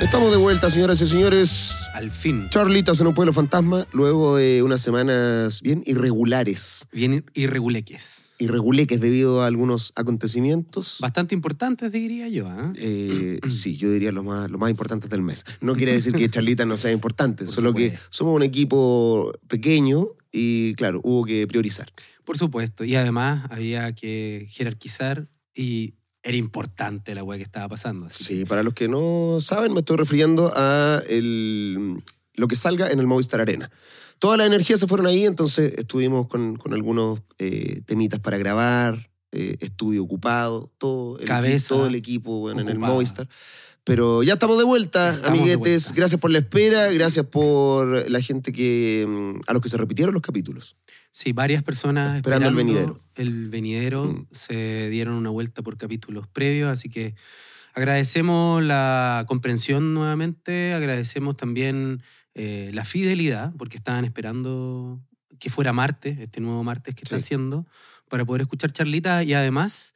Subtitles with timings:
[0.00, 1.90] Estamos de vuelta, señoras y señores.
[1.92, 2.48] Al fin.
[2.48, 6.86] Charlitas en un pueblo fantasma, luego de unas semanas bien irregulares.
[6.90, 8.32] Bien irreguleques.
[8.38, 10.96] Irreguleques debido a algunos acontecimientos.
[11.00, 12.48] Bastante importantes, diría yo.
[12.48, 12.72] ¿eh?
[12.76, 15.44] Eh, sí, yo diría lo más, lo más importante del mes.
[15.60, 20.08] No quiere decir que Charlitas no sea importante, Por solo que somos un equipo pequeño
[20.32, 21.92] y, claro, hubo que priorizar.
[22.24, 22.84] Por supuesto.
[22.84, 28.08] Y además había que jerarquizar y era importante la weá que estaba pasando.
[28.10, 32.02] Sí, para los que no saben, me estoy refiriendo a el-
[32.34, 33.70] lo que salga en el Movistar Arena.
[34.18, 39.10] Todas las energías se fueron ahí, entonces estuvimos con, con algunos eh, temitas para grabar,
[39.32, 42.78] eh, estudio ocupado, todo el, Cabeza todo el equipo bueno, en el.
[42.78, 43.28] Movistar.
[43.82, 45.92] Pero ya estamos de vuelta, Estamos de amiguetes.
[45.92, 50.12] Gracias por la espera, gracias por la gente que mm, a los que se repitieron
[50.12, 50.76] los capítulos.
[51.10, 53.00] Sí, varias personas Esperando el venidero.
[53.16, 54.04] El venidero.
[54.04, 54.26] Mm.
[54.30, 57.14] se dieron una vuelta por capítulos previos, así que
[57.74, 62.02] agradecemos la comprensión nuevamente, agradecemos también
[62.34, 65.00] eh, la fidelidad, porque estaban esperando
[65.38, 67.66] que fuera martes, este nuevo martes que está haciendo,
[68.08, 69.24] para poder escuchar charlitas.
[69.24, 69.94] Y además,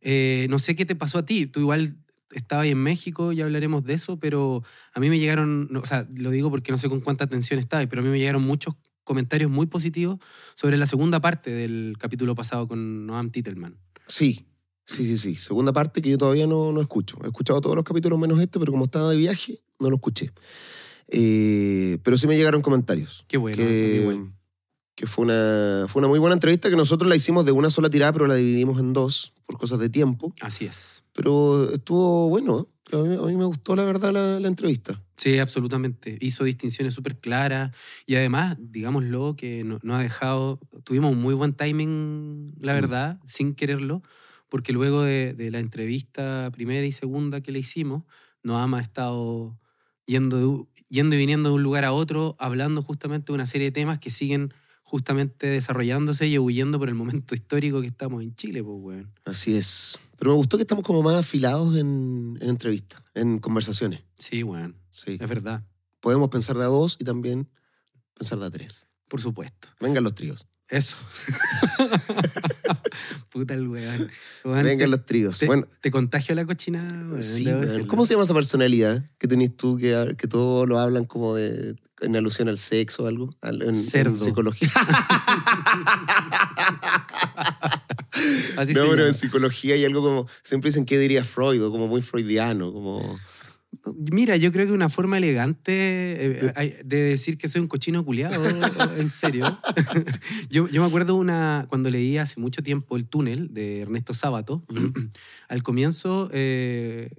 [0.00, 1.96] eh, no sé qué te pasó a ti, tú igual
[2.32, 6.08] estabas ahí en México, ya hablaremos de eso, pero a mí me llegaron, o sea,
[6.14, 8.74] lo digo porque no sé con cuánta atención estabas, pero a mí me llegaron muchos
[9.06, 10.18] comentarios muy positivos
[10.54, 13.78] sobre la segunda parte del capítulo pasado con Noam Titelman.
[14.06, 14.46] Sí,
[14.84, 15.36] sí, sí, sí.
[15.36, 17.16] Segunda parte que yo todavía no, no escucho.
[17.22, 20.32] He escuchado todos los capítulos menos este, pero como estaba de viaje, no lo escuché.
[21.08, 23.24] Eh, pero sí me llegaron comentarios.
[23.28, 24.26] Qué bueno, que,
[24.96, 27.88] que fue, una, fue una muy buena entrevista que nosotros la hicimos de una sola
[27.88, 30.34] tirada, pero la dividimos en dos por cosas de tiempo.
[30.40, 31.04] Así es.
[31.12, 32.68] Pero estuvo bueno.
[32.92, 35.02] A mí, a mí me gustó, la verdad, la, la entrevista.
[35.16, 36.16] Sí, absolutamente.
[36.20, 37.74] Hizo distinciones súper claras
[38.06, 42.76] y además, digámoslo, que no, no ha dejado, tuvimos un muy buen timing, la Mm.
[42.76, 44.02] verdad, sin quererlo,
[44.48, 48.04] porque luego de, de la entrevista primera y segunda que le hicimos,
[48.44, 49.58] Noam ha estado
[50.06, 53.66] yendo, de yendo y viniendo de un lugar a otro, hablando justamente de una serie
[53.68, 54.52] de temas que siguen
[54.88, 59.12] justamente desarrollándose y huyendo por el momento histórico que estamos en Chile, pues, weón.
[59.24, 59.98] Así es.
[60.18, 64.04] Pero me gustó que estamos como más afilados en, en entrevistas, en conversaciones.
[64.16, 64.76] Sí, weón.
[64.90, 65.18] Sí.
[65.20, 65.64] Es verdad.
[66.00, 67.48] Podemos pensar de a dos y también
[68.14, 68.86] pensar de a tres.
[69.08, 69.68] Por supuesto.
[69.80, 70.46] Vengan los tríos.
[70.68, 70.96] Eso.
[73.30, 74.08] Puta el weón.
[74.44, 75.38] Weón, Vengan te, los tríos.
[75.38, 77.86] te- bueno, te contagio la cochinada, weón, sí, weón.
[77.86, 81.76] ¿cómo se llama esa personalidad que tenés tú que, que todo lo hablan como de
[82.00, 83.34] en alusión al sexo o algo?
[83.40, 84.68] Al- en, psicología.
[88.56, 91.86] Así no, pero en psicología hay algo como, siempre dicen qué diría Freud, o como
[91.88, 93.18] muy freudiano, como...
[94.10, 98.42] Mira, yo creo que una forma elegante eh, de decir que soy un cochino culiado,
[98.98, 99.44] en serio.
[100.50, 104.64] yo, yo me acuerdo una, cuando leí hace mucho tiempo El túnel de Ernesto Sábato.
[105.48, 107.10] Al comienzo, eh,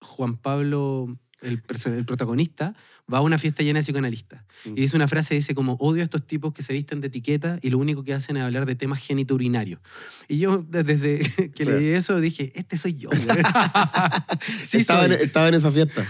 [0.00, 1.62] Juan Pablo, el,
[1.94, 2.74] el protagonista,
[3.12, 4.42] va a una fiesta llena de psicoanalistas.
[4.64, 4.70] Mm.
[4.76, 7.58] Y dice una frase, dice como, odio a estos tipos que se visten de etiqueta
[7.62, 9.80] y lo único que hacen es hablar de temas genitourinarios.
[10.28, 11.18] Y yo, desde
[11.50, 11.78] que Claro.
[11.78, 13.08] leí eso, dije, este soy yo.
[13.10, 13.20] güey".
[14.64, 15.22] sí, estaba, en, soy.
[15.22, 16.06] estaba en esa fiesta.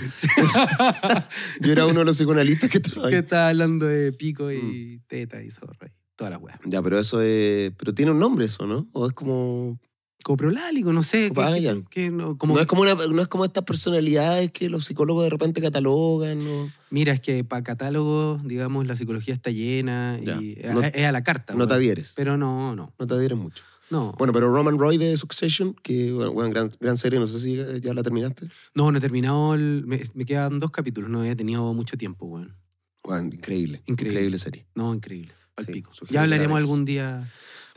[1.60, 3.20] Yo era uno de los psicoanalistas que estaba que ahí.
[3.22, 4.70] está hablando de pico Mm.
[4.72, 6.58] y teta y zorra y toda la weá.
[6.64, 7.72] Ya, pero eso es...
[7.78, 8.88] Pero tiene un nombre eso, ¿no?
[8.92, 9.80] O es como...
[10.22, 11.30] Coprolálico, no sé.
[11.90, 15.24] Que- no, como, no, es como una- no es como estas personalidades que los psicólogos
[15.24, 16.70] de repente catalogan, ¿no?
[16.90, 20.36] Mira, es que para catálogo, digamos, la psicología está llena Ya.
[20.40, 21.54] y No- es, a la carta.
[21.54, 22.12] No te adhieres.
[22.16, 23.62] Pero no, no, No te adhieres mucho.
[23.90, 24.12] no.
[24.18, 27.56] Bueno, pero Roman Roy de Succession, que bueno, bueno, gran, gran serie, no sé si
[27.80, 28.48] ya la terminaste.
[28.74, 32.26] No, no he terminado, el- me, me quedan dos capítulos, no he tenido mucho tiempo,
[32.26, 32.54] weón.
[33.04, 34.12] Bueno, increíble, Increíble.
[34.20, 34.38] increíble.
[34.38, 34.66] serie.
[34.76, 35.90] No, increíble, pal Sí, pico.
[36.08, 37.28] Ya hablaremos algún día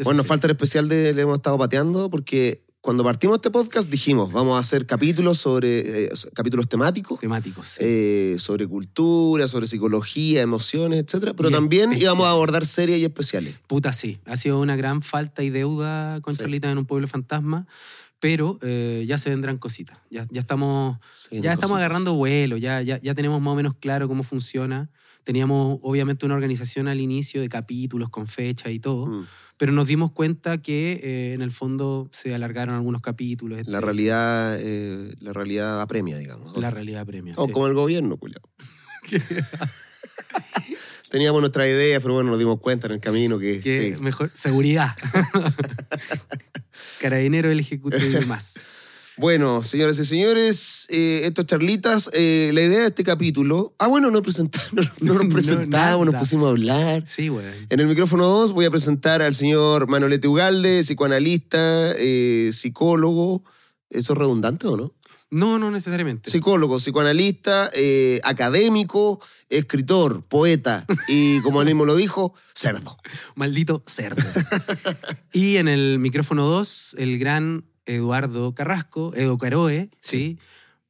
[0.04, 0.28] Bueno, nos serie.
[0.28, 4.58] falta el especial de Le hemos estado pateando porque cuando partimos este podcast dijimos, vamos
[4.58, 7.78] a hacer capítulos sobre, eh, capítulos temáticos, Temáticos, sí.
[7.82, 13.06] eh, sobre cultura, sobre psicología, emociones, etcétera, pero Y también íbamos a abordar series y
[13.06, 13.56] especiales.
[13.68, 14.20] Puta, sí.
[14.26, 16.42] Ha sido una gran falta y deuda con Sí.
[16.42, 17.66] Charlita en un pueblo fantasma,
[18.20, 19.98] pero eh, ya se vendrán cositas.
[20.12, 21.78] Ya, ya estamos, Sí, ya estamos cositas.
[21.78, 24.92] agarrando vuelo, ya, ya, ya tenemos más o menos claro cómo funciona.
[25.26, 29.26] Teníamos obviamente una organización al inicio de capítulos con fecha y todo, Mm.
[29.58, 33.60] pero nos dimos cuenta que eh, en el fondo se alargaron algunos capítulos.
[33.68, 36.56] La realidad, eh, la realidad apremia, digamos.
[36.58, 37.34] La realidad premia.
[37.38, 37.52] O sí.
[37.52, 38.42] como el gobierno, culiao.
[41.10, 44.02] Teníamos nuestras ideas, pero bueno, nos dimos cuenta en el camino que, Que sí.
[44.02, 44.96] mejor, seguridad.
[47.02, 48.56] Carabinero, el ejecutivo y demás.
[49.18, 53.74] Bueno, señoras y señores, eh, estos charlitas, eh, la idea de este capítulo.
[53.80, 56.20] Ah, bueno, no, presentamos, no, no nos No, presentamos, nos nada.
[56.20, 57.08] pusimos a hablar.
[57.08, 57.46] Sí, güey.
[57.70, 63.44] En el micrófono 2 voy a presentar al señor Manolete Ugalde, psicoanalista, eh, psicólogo.
[63.90, 64.94] ¿Eso es redundante o no?
[65.32, 66.30] No, no necesariamente.
[66.30, 72.98] Psicólogo, psicoanalista, eh, académico, escritor, poeta y, como él mismo lo dijo, cerdo.
[73.36, 74.22] Maldito cerdo.
[75.34, 80.40] y en el micrófono 2, el gran Eduardo Carrasco, Edo Caroe, ¿sí?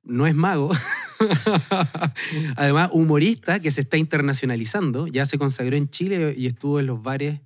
[0.04, 0.72] No es mago.
[2.56, 5.08] Además, humorista que se está internacionalizando.
[5.08, 7.42] Ya se consagró en Chile y estuvo en los bares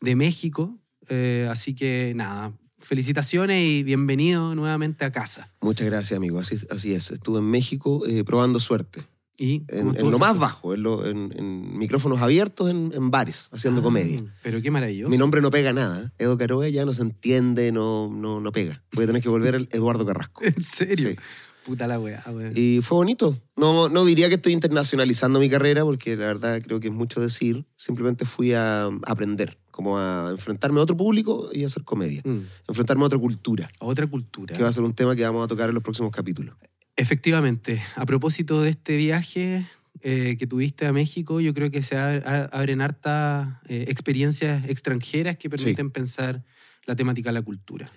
[0.00, 0.78] de México.
[1.08, 5.52] Eh, así que nada, felicitaciones y bienvenido nuevamente a casa.
[5.60, 6.38] Muchas gracias, amigo.
[6.38, 7.10] Así, así es.
[7.10, 9.02] Estuve en México eh, probando suerte.
[9.44, 13.10] Y En, ¿cómo en estuvo lo más bajo, en, lo- en- en micrófonos abiertos, en,
[13.10, 14.22] bares, haciendo Ah, comedia.
[14.42, 15.10] Pero qué maravilloso.
[15.10, 16.04] Mi nombre no pega nada.
[16.18, 16.24] ¿eh?
[16.24, 18.84] Edo Caroe ya no se entiende, no, no, no pega.
[18.92, 20.42] Voy a tener que volver el Eduardo Carrasco.
[20.44, 21.10] ¿En serio?
[21.10, 21.16] Sí.
[21.64, 22.22] Puta la weá.
[22.56, 23.36] Y fue bonito.
[23.56, 27.20] No, no diría que estoy internacionalizando mi carrera, porque la verdad creo que es mucho
[27.20, 27.64] decir.
[27.76, 32.20] Simplemente fui a, a aprender, como a enfrentarme a otro público y a hacer comedia.
[32.24, 34.56] Mm, Enfrentarme a otra cultura, Otra cultura.
[34.56, 36.56] que va a ser un tema que vamos a tocar en los próximos capítulos.
[36.96, 39.66] Efectivamente, a propósito de este viaje
[40.02, 45.48] eh, que tuviste a México, yo creo que se abren hartas eh, experiencias extranjeras que
[45.48, 46.44] permiten pensar
[46.84, 47.90] la temática de la cultura.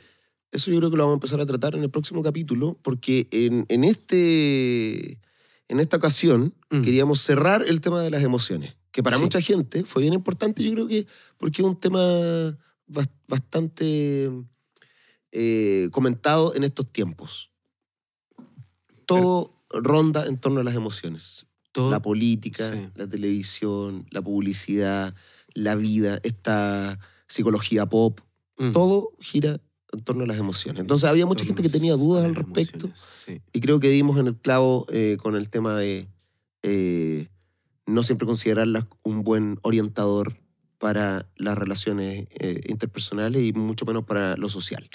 [0.51, 3.27] Eso yo creo que lo vamos a empezar a tratar en el próximo capítulo, porque
[3.31, 5.19] en, en este,
[5.68, 6.81] en esta ocasión Mm.
[6.81, 9.24] queríamos cerrar el tema de las emociones, que para Sí.
[9.24, 11.06] mucha gente fue bien importante, yo creo que
[11.38, 12.00] porque es un tema
[12.88, 14.31] bas- bastante
[15.31, 17.51] eh, comentado en estos tiempos.
[19.06, 21.46] Todo ronda en torno a las emociones.
[21.72, 22.88] Todo, La política, Sí.
[22.96, 25.13] la televisión, la publicidad,
[25.54, 28.22] la vida, esta psicología pop,
[28.57, 29.60] Mm, todo gira
[29.92, 30.80] en torno a las emociones.
[30.80, 33.42] Entonces había mucha gente que tenía dudas al respecto sí.
[33.52, 36.07] y creo que dimos en el clavo eh, con el tema de
[36.63, 37.28] eh,
[37.86, 40.38] no siempre considerarlas un buen orientador
[40.85, 44.87] para las relaciones eh, interpersonales y mucho menos para lo social.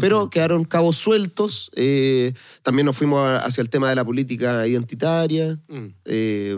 [0.00, 1.70] Pero quedaron cabos sueltos.
[1.76, 2.32] eh,
[2.64, 5.60] también nos fuimos a- hacia el tema de la política identitaria.
[5.68, 6.56] Mm, eh,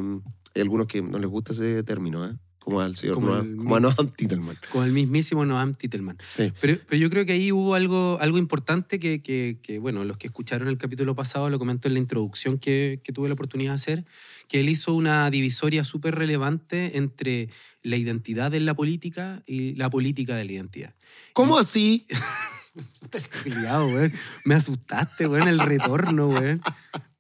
[0.55, 2.33] hay algunos que no les gusta ese término, ¿eh?
[2.69, 4.59] Como al señor Como Noam, el como a Noam Titelman.
[4.71, 6.19] con el mismísimo Noam Titelman.
[6.29, 6.53] Sí.
[6.61, 10.19] Pero, pero yo creo que ahí hubo algo, algo importante que, que- que, bueno, los
[10.19, 13.71] que escucharon el capítulo pasado lo comentó en la introducción que, que tuve la oportunidad
[13.71, 14.05] de hacer,
[14.49, 17.49] que él hizo una divisoria súper relevante entre
[17.83, 20.95] la identidad en la política y la política de la identidad.
[21.33, 22.07] ¿Cómo así?
[23.43, 24.13] Culiao, weón.
[24.45, 26.61] Me asustaste, weón, el retorno, weón.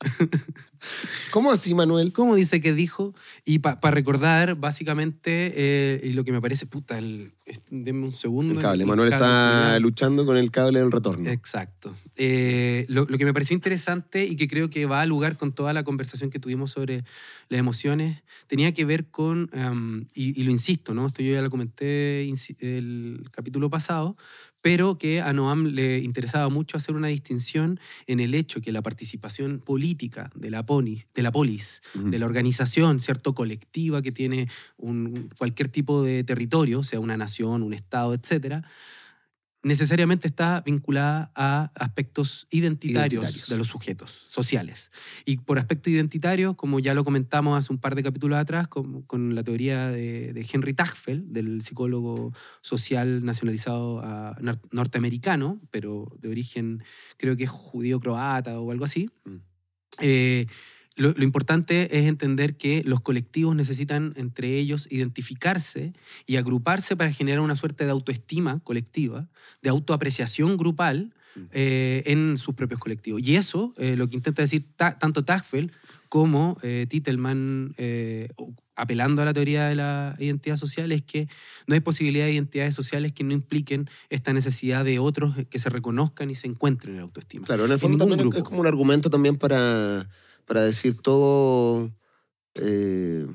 [1.30, 2.12] ¿Cómo así, Manuel?
[2.12, 3.14] ¿Cómo dice que dijo?
[3.44, 7.32] Y para recordar, básicamente, eh, y lo que me parece, puta, el,
[7.70, 8.54] denme un segundo.
[8.54, 8.82] El cable.
[8.82, 9.80] el Manuel cable, está culiao.
[9.80, 11.28] luchando con el cable del retorno.
[11.30, 11.94] Exacto.
[12.16, 15.52] Eh, lo, lo que me pareció interesante y que creo que va a lugar con
[15.52, 17.04] toda la conversación que tuvimos sobre
[17.48, 21.06] las emociones, tenía que ver con, em, y, y lo insisto, ¿no?
[21.06, 22.28] Esto yo ya lo comenté
[22.60, 24.16] el capítulo pasado,
[24.60, 28.82] pero que a Noam le interesaba mucho hacer una distinción en el hecho que la
[28.82, 33.34] participación política de la, de la polis, de la organización, ¿cierto?
[33.34, 38.62] Colectiva que tiene un, cualquier tipo de territorio, sea una nación, un estado, etcétera,
[39.64, 43.48] necesariamente está vinculada a aspectos identitarios, Identitarios.
[43.48, 44.92] de los sujetos sociales.
[45.24, 49.02] Y por aspecto identitario, como ya lo comentamos hace un par de capítulos atrás, con,
[49.02, 52.32] con la teoría de, de Henry Tagfeld, del psicólogo
[52.62, 56.84] social nacionalizado ah, nor- norteamericano, pero de origen
[57.16, 59.38] creo que es judío-croata o algo así, Mm.
[60.00, 60.46] Eh,
[60.96, 65.92] lo, lo importante es entender que los colectivos necesitan entre ellos identificarse
[66.26, 69.28] y agruparse para generar una suerte de autoestima colectiva,
[69.62, 71.40] de autoapreciación grupal Mm.
[71.52, 73.20] eh, en sus propios colectivos.
[73.22, 75.70] Y eso, eh, lo que intenta decir ta- tanto Tagfeld
[76.08, 78.28] como eh, Titelman, eh,
[78.76, 81.28] apelando a la teoría de la identidad social, es que
[81.66, 85.68] no hay posibilidad de identidades sociales que no impliquen esta necesidad de otros que se
[85.68, 87.44] reconozcan y se encuentren en la autoestima.
[87.46, 90.08] Claro, en el En fondo ningún también es- como un argumento también para,
[90.46, 91.92] para decir todo.
[92.54, 93.26] eh,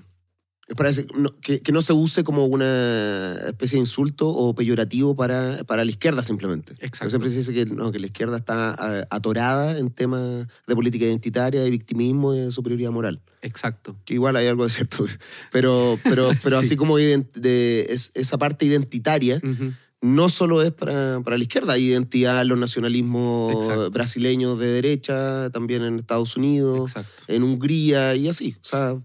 [1.16, 5.84] no- que, que no se use como una especie de insulto o peyorativo para, para
[5.84, 6.74] la izquierda simplemente.
[6.80, 7.10] Exacto.
[7.10, 11.62] Siempre se dice que, no, que la izquierda está atorada en temas de política identitaria,
[11.62, 13.22] de victimismo y de superioridad moral.
[13.42, 13.98] Exacto.
[14.06, 15.06] Que igual hay algo de cierto.
[15.52, 16.66] Pero, pero, pero Sí.
[16.68, 19.74] así como de, es- esa parte identitaria Ujú.
[20.02, 23.92] no solo es para, para la izquierda, hay identidad, los nacionalismos Exacto.
[23.92, 27.24] brasileños de derecha, también en Estados Unidos, Exacto.
[27.28, 28.56] en Hungría y así.
[28.62, 28.96] O sea,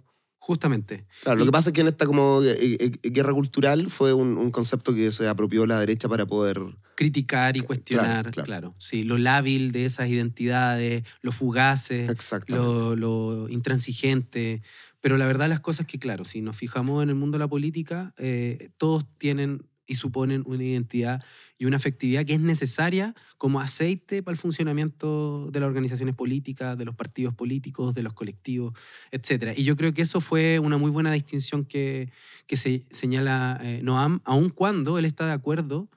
[0.49, 1.05] Justamente.
[1.25, 4.38] claro, lo que pasa es que en esta como eh, eh, guerra cultural fue un,
[4.38, 6.59] un concepto que se apropió la derecha para poder...
[6.95, 8.47] criticar y cuestionar, claro.
[8.47, 12.11] claro, Sí, lo lábil de esas identidades, lo fugaces,
[12.47, 14.62] lo, lo intransigente.
[15.02, 17.45] Pero la verdad las cosas es que, claro, si nos fijamos en el mundo de
[17.45, 21.25] la política, eh, todos tienen y suponen una identidad
[21.59, 26.78] y una afectividad que es necesaria como aceite para el funcionamiento de las organizaciones políticas,
[26.78, 28.75] de los partidos políticos, de los colectivos,
[29.11, 29.54] etc.
[29.57, 32.12] Y yo creo que eso fue una muy buena distinción que,
[32.47, 35.88] que se señala eh, Noam, aun cuando él está de acuerdo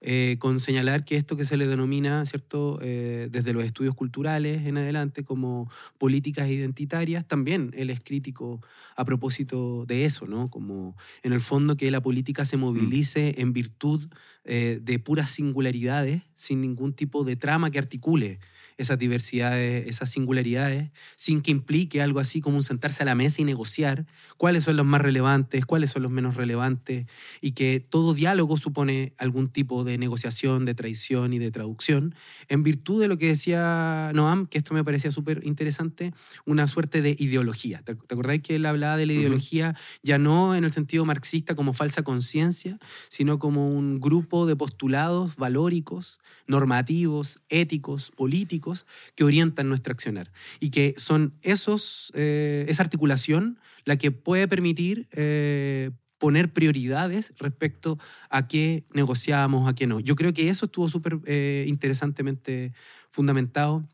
[0.00, 4.66] eh, con señalar que esto que se le denomina, ¿cierto?, eh, desde los estudios culturales
[4.66, 8.60] en adelante como políticas identitarias, también él es crítico
[8.94, 10.50] a propósito de eso, ¿no?
[10.50, 14.06] Como en el fondo que la política se movilice en virtud
[14.44, 18.38] eh, de puras singularidades, sin ningún tipo de trama que articule
[18.78, 23.40] esas diversidades, esas singularidades, sin que implique algo así como un sentarse a la mesa
[23.40, 24.06] y negociar
[24.36, 27.06] cuáles son los más relevantes, cuáles son los menos relevantes,
[27.40, 32.14] y que todo diálogo supone algún tipo de negociación, de traición y de traducción,
[32.48, 36.12] en virtud de lo que decía Noam, que esto me parecía súper interesante,
[36.44, 37.82] una suerte de ideología.
[37.82, 41.72] ¿Te, acordáis que él hablaba de la ideología ya no en el sentido marxista como
[41.72, 42.78] falsa conciencia,
[43.08, 48.65] sino como un grupo de postulados valóricos, normativos, éticos, políticos,
[49.14, 55.08] que orientan nuestro accionar y que son esos, eh, esa articulación la que puede permitir
[55.12, 57.98] eh, poner prioridades respecto
[58.30, 60.00] a qué negociamos, a qué no.
[60.00, 62.72] Yo creo que eso estuvo súper eh, interesantemente
[63.10, 63.88] fundamentado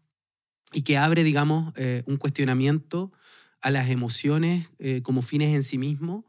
[0.73, 1.75] y que abre, digamos,
[2.07, 3.13] un cuestionamiento
[3.61, 4.71] a las emociones
[5.03, 6.25] como fines en sí mismos,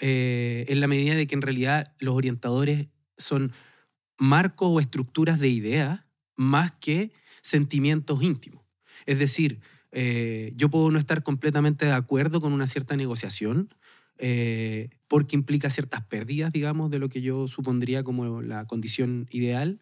[0.00, 3.52] en la medida de que en realidad los orientadores son
[4.18, 6.04] marcos o estructuras de ideas
[6.36, 7.12] más que
[7.44, 8.64] sentimientos íntimos.
[9.06, 9.60] Es decir,
[9.92, 13.72] eh, yo puedo no estar completamente de acuerdo con una cierta negociación,
[14.18, 19.80] eh, porque implica ciertas pérdidas, digamos, de lo que yo supondría como la condición ideal,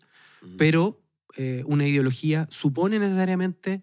[0.58, 1.00] pero
[1.36, 3.80] eh, una ideología supone necesariamente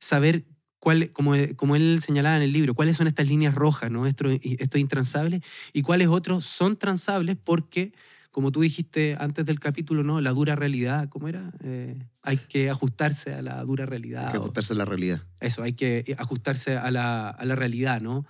[0.00, 0.44] saber
[0.80, 4.06] cuál, como, como él señalaba en el libro, cuáles son estas líneas rojas, ¿no?
[4.06, 5.40] esto, esto es intransable,
[5.72, 7.92] y cuáles otros son transables porque
[8.30, 10.20] como tú dijiste antes del capítulo, ¿no?
[10.20, 11.52] La dura realidad, ¿cómo era?
[11.64, 14.26] Eh, hay que ajustarse a la dura realidad.
[14.26, 15.22] Hay que ajustarse a la realidad.
[15.40, 18.24] Eso, hay que ajustarse a la, a la realidad, ¿no?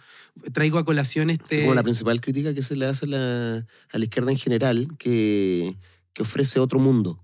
[0.52, 1.58] Traigo a colación este...
[1.58, 4.38] Es como la principal crítica que se le hace a la, a la izquierda en
[4.38, 5.76] general, que,
[6.14, 7.22] que, ofrece otro mundo.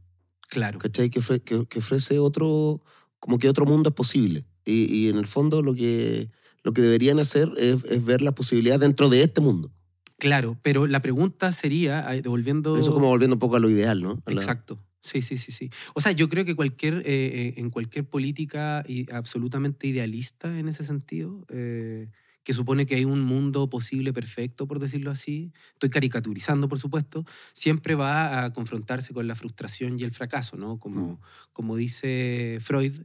[0.49, 0.79] Claro.
[0.79, 1.09] ¿Cachai?
[1.09, 2.83] Que, que, ofrece otro,
[3.21, 4.45] como que otro mundo es posible.
[4.67, 6.31] Y, y, en el fondo lo que,
[6.63, 9.73] lo que deberían hacer es, es ver las posibilidades dentro de este mundo.
[10.19, 12.77] Claro, pero la pregunta sería, devolviendo...
[12.79, 14.23] Eso como volviendo un poco a lo ideal, ¿no?
[14.27, 14.81] Exacto.
[15.07, 15.71] Sí, sí, sí, sí.
[15.95, 20.85] O sea, yo creo que cualquier, eh, eh, en cualquier política absolutamente idealista en ese
[20.85, 22.09] sentido, eh,
[22.43, 27.25] que supone que hay un mundo posible perfecto, por decirlo así, estoy caricaturizando, por supuesto,
[27.53, 30.79] siempre va a confrontarse con la frustración y el fracaso, ¿no?
[30.79, 31.19] Como, mm.
[31.53, 33.01] como dice Freud,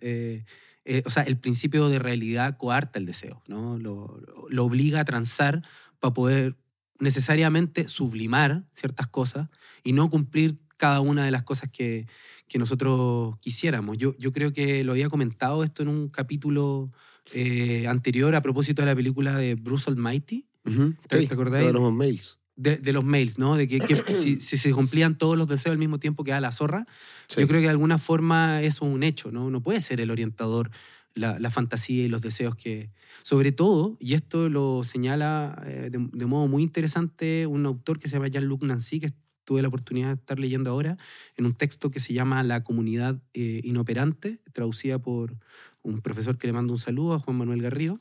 [1.06, 3.78] o sea, el principio de realidad coarta el deseo, ¿no?
[3.78, 5.64] Lo, lo obliga a transar
[6.00, 6.56] para poder
[7.02, 9.50] necesariamente sublimar ciertas cosas
[9.84, 12.08] y no cumplir cada una de las cosas que,
[12.48, 13.98] que nosotros quisiéramos.
[13.98, 16.92] Yo, yo creo que lo había comentado esto en un capítulo
[17.34, 20.46] eh, anterior a propósito de la película de Bruce Almighty.
[21.08, 21.64] ¿Te, acordás?
[21.64, 22.40] De los mails.
[22.56, 23.56] De, los mails, ¿no?
[23.56, 23.80] De que,
[24.14, 26.86] si, se cumplían todos los deseos al mismo tiempo que da la zorra,
[27.30, 29.50] yo creo que de alguna forma eso es un hecho, ¿no?
[29.50, 30.72] No puede ser el orientador
[31.16, 32.90] la, fantasía y los deseos que...
[33.24, 38.16] Sobre todo, y esto lo señala eh, de, modo muy interesante un autor que se
[38.16, 39.12] llama Jean-Luc Nancy, que
[39.44, 40.98] tuve la oportunidad de estar leyendo ahora,
[41.36, 45.38] en un texto que se llama La comunidad eh, inoperante, traducida por
[45.82, 48.00] un profesor que le mando un saludo, a Juan Manuel Garrido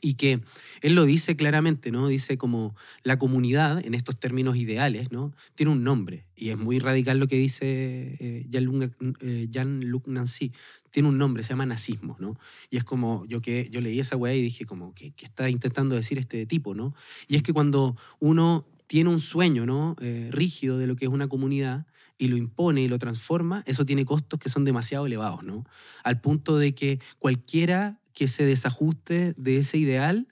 [0.00, 0.40] y que
[0.82, 2.08] él lo dice claramente, ¿no?
[2.08, 5.32] Dice como la comunidad, en estos términos ideales, ¿no?
[5.54, 10.52] Tiene un nombre, y es muy radical lo que dice eh, Jean-Luc Nancy,
[10.90, 12.38] tiene un nombre, se llama nazismo, ¿no?
[12.70, 15.94] Y es como, yo, que, yo leí esa weá y dije como, ¿qué, está intentando
[15.94, 16.94] decir este tipo, ¿no?
[17.28, 19.96] Y es que cuando uno tiene un sueño, ¿no?
[20.00, 21.86] Eh, rígido de lo que es una comunidad,
[22.18, 25.64] y lo impone y lo transforma, eso tiene costos que son demasiado elevados, ¿no?
[26.02, 30.26] Al punto de que cualquiera que se desajuste de ese ideal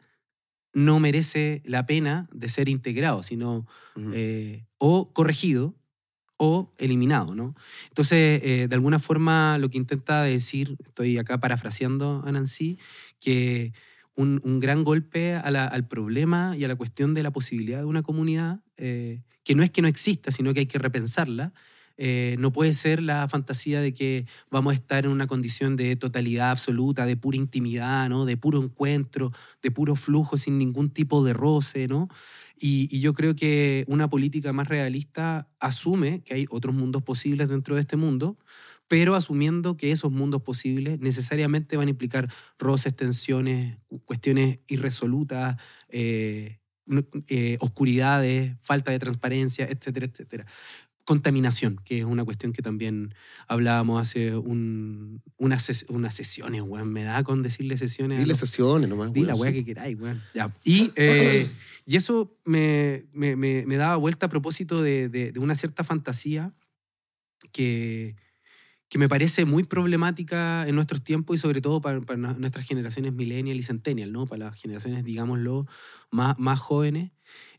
[0.72, 3.66] no merece la pena de ser integrado, sino
[4.14, 5.76] eh, o corregido
[6.38, 7.54] o eliminado, ¿no?
[7.90, 12.78] Entonces, eh, de alguna forma, lo que intenta decir, estoy acá parafraseando a Nancy,
[13.20, 13.74] que
[14.16, 18.60] un, gran golpe al problema y a la cuestión de la posibilidad de una comunidad,
[18.78, 21.52] eh, que no es que no exista, sino que hay que repensarla,
[21.96, 25.94] eh, no puede ser la fantasía de que vamos a estar en una condición de
[25.96, 28.24] totalidad absoluta, de pura intimidad, ¿no?
[28.24, 29.32] de puro encuentro,
[29.62, 31.86] de puro flujo sin ningún tipo de roce.
[31.86, 32.08] ¿no?
[32.56, 37.74] Y, yo creo que una política más realista asume que hay otros mundos posibles dentro
[37.74, 38.38] de este mundo,
[38.88, 45.56] pero asumiendo que esos mundos posibles necesariamente van a implicar roces, tensiones, cuestiones irresolutas,
[45.88, 46.58] eh,
[47.28, 50.46] eh, oscuridades, falta de transparencia, etcétera, etcétera.
[51.04, 53.14] Contaminación, que es una cuestión que también
[53.46, 56.92] hablábamos hace un, unas, unas sesiones, weón.
[56.92, 58.18] Me da con decirle sesiones.
[58.18, 60.22] Dile sesiones nomás, Di la weá que queráis, weón.
[60.34, 60.54] Ya.
[60.64, 61.48] Y, eh,
[61.86, 65.84] y eso me, me, me, me, daba vuelta a propósito de, de, de una cierta
[65.84, 66.54] fantasía
[67.52, 68.16] que,
[68.88, 73.12] que me parece muy problemática en nuestros tiempos y sobre todo para, para nuestras generaciones
[73.12, 74.24] millennial y centennial, ¿no?
[74.24, 75.66] Para las generaciones, digámoslo,
[76.10, 77.10] más, más jóvenes.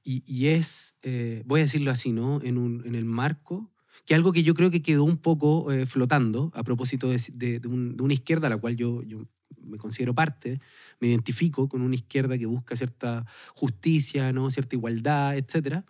[0.05, 2.39] Y, y es, eh, voy a decirlo así, ¿no?
[2.43, 3.74] En, un, en el marco,
[4.05, 7.59] que algo que yo creo que quedó un poco eh, flotando a propósito de, de,
[7.59, 9.25] de, un, de, una izquierda a la cual yo, yo
[9.63, 10.62] me considero parte,
[11.00, 14.51] me identifico con una izquierda que busca cierta justicia, ¿no?
[14.51, 15.83] cierta igualdad, etc.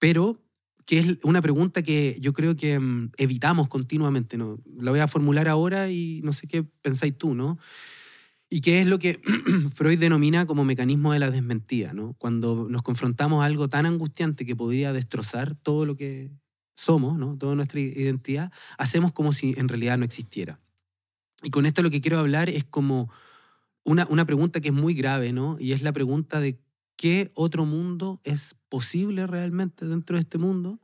[0.00, 0.42] Pero
[0.86, 4.36] que es una pregunta que yo creo que um, evitamos continuamente.
[4.36, 4.60] ¿no?
[4.78, 7.58] La voy a formular ahora y no sé qué pensáis tú, ¿no?
[8.48, 9.20] Y qué es lo que
[9.74, 12.14] Freud denomina como mecanismo de la desmentida, ¿no?
[12.18, 16.30] Cuando nos confrontamos a algo tan angustiante que podría destrozar todo lo que
[16.74, 17.36] somos, ¿no?
[17.36, 20.60] Toda nuestra identidad, hacemos como si en realidad no existiera.
[21.42, 23.10] Y con esto lo que quiero hablar es como
[23.82, 25.56] una, una pregunta que es muy grave, ¿no?
[25.58, 26.60] Y es la pregunta de
[26.96, 30.80] qué otro mundo es posible realmente dentro de este mundo,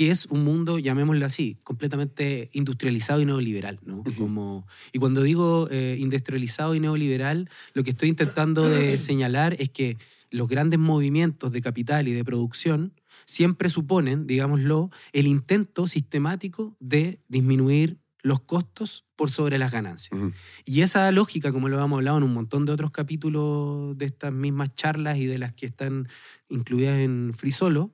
[0.00, 3.80] que es un mundo, llamémoslo así, completamente industrializado y neoliberal.
[3.84, 4.02] ¿no?
[4.16, 9.68] Como, y cuando digo eh, industrializado y neoliberal, lo que estoy intentando de señalar es
[9.68, 9.98] que
[10.30, 12.94] los grandes movimientos de capital y de producción
[13.26, 20.18] siempre suponen, digámoslo, el intento sistemático de disminuir los costos por sobre las ganancias.
[20.18, 20.34] Uh -huh.
[20.64, 24.32] Y esa lógica, como lo hemos hablado en un montón de otros capítulos de estas
[24.32, 26.08] mismas charlas y de las que están
[26.48, 27.92] incluidas en Free Solo,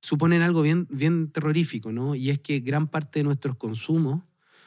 [0.00, 2.14] suponen algo bien, bien terrorífico, ¿no?
[2.14, 4.22] Y es que gran parte de nuestros consumos,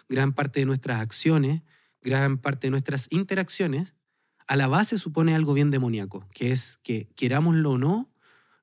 [0.09, 1.61] gran parte de nuestras acciones,
[2.01, 3.93] gran parte de nuestras interacciones,
[4.47, 8.11] a la base supone algo bien demoníaco, que es que, querámoslo o no,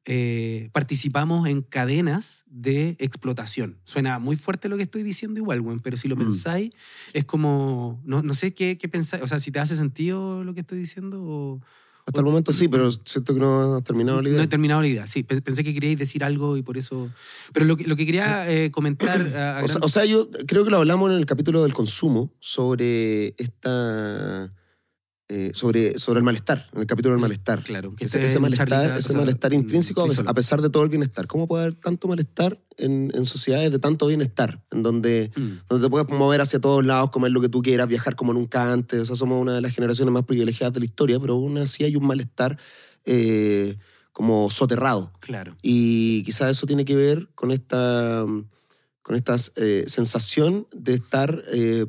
[0.05, 3.79] eh, participamos en cadenas de explotación.
[3.85, 6.19] Suena muy fuerte lo que estoy diciendo igual, bueno, pero si lo mm.
[6.19, 6.71] pensáis,
[7.13, 10.55] es como, no, no sé qué, qué pensáis, o sea, si te hace sentido lo
[10.55, 11.61] que estoy diciendo o...
[12.09, 14.39] Hasta el momento sí, pero siento que no has terminado la idea.
[14.39, 15.25] No he terminado la idea, sí.
[15.25, 17.11] Pensé que queríais decir algo y por eso...
[17.53, 19.21] Pero lo que, lo que quería eh, comentar...
[19.37, 21.75] A, a o, sea, o, sea, yo creo que lo hablamos en el capítulo del
[21.75, 24.51] consumo sobre esta
[25.31, 27.63] eh, sobre, sobre el malestar, en el capítulo del malestar.
[27.63, 27.95] Claro.
[27.95, 31.27] Que ese, ese malestar, ese malestar intrínseco sí, a pesar de todo el bienestar.
[31.27, 34.65] ¿Cómo puede haber tanto malestar en, en sociedades de tanto bienestar?
[34.71, 35.69] En donde, mm.
[35.69, 38.73] donde te puedes mover hacia todos lados, comer lo que tú quieras, viajar como nunca
[38.73, 39.01] antes.
[39.01, 41.85] O sea, somos una de las generaciones más privilegiadas de la historia, pero aún así
[41.85, 42.59] hay un malestar
[43.05, 43.77] eh,
[44.13, 45.13] como soterrado.
[45.21, 45.59] Claro.
[45.61, 48.25] Y quizás eso tiene que ver con esta,
[49.03, 51.45] con esta eh, sensación de estar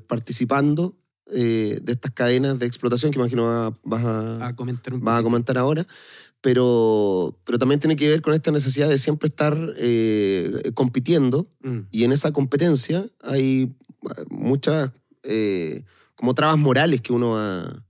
[0.08, 0.99] participando
[1.32, 5.20] eh, de estas cadenas de explotación que imagino vas, vas a, a, comentar un vas
[5.20, 5.86] a comentar ahora,
[6.42, 11.80] pero, pero también tiene que ver con esta necesidad de siempre estar eh, compitiendo mm.
[11.92, 13.76] y en esa competencia hay
[14.30, 14.92] muchas
[15.24, 15.84] eh,
[16.16, 17.86] como trabas morales que uno va...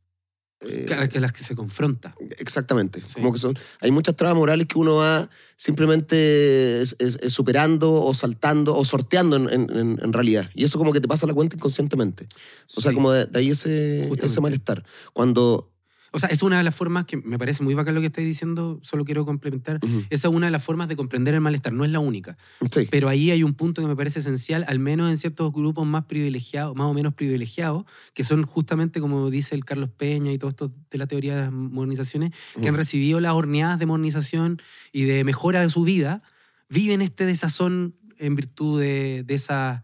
[0.62, 2.16] Eh, claro, que las que se confronta.
[2.38, 3.02] Exactamente.
[3.06, 3.14] Sí.
[3.14, 7.94] Como que son, hay muchas trabas morales que uno va simplemente es, es, es superando
[7.94, 10.50] o saltando o sorteando en, en, en, realidad.
[10.54, 12.26] Y eso como que te pasa la cuenta inconscientemente.
[12.26, 12.28] O
[12.68, 12.82] sí.
[12.82, 14.84] sea, como de, de ahí ese, ese malestar.
[15.14, 15.72] Cuando
[16.12, 18.28] o sea, es una de las formas que me parece muy bacán lo que estáis
[18.28, 19.80] diciendo, solo quiero complementar.
[19.84, 20.08] Uh -huh.
[20.10, 22.38] Esa es una de las formas de comprender el malestar, no es la única.
[22.72, 22.88] Sí.
[22.90, 26.06] Pero ahí hay un punto que me parece esencial, al menos en ciertos grupos más
[26.06, 30.50] privilegiados, más o menos privilegiados, que son justamente, como dice el Carlos Peña y todo
[30.50, 32.62] esto de la teoría de las modernizaciones, uh -huh.
[32.62, 36.22] que han recibido las horneadas de modernización y de mejora de su vida,
[36.70, 39.82] viven este desazón en virtud de, de esas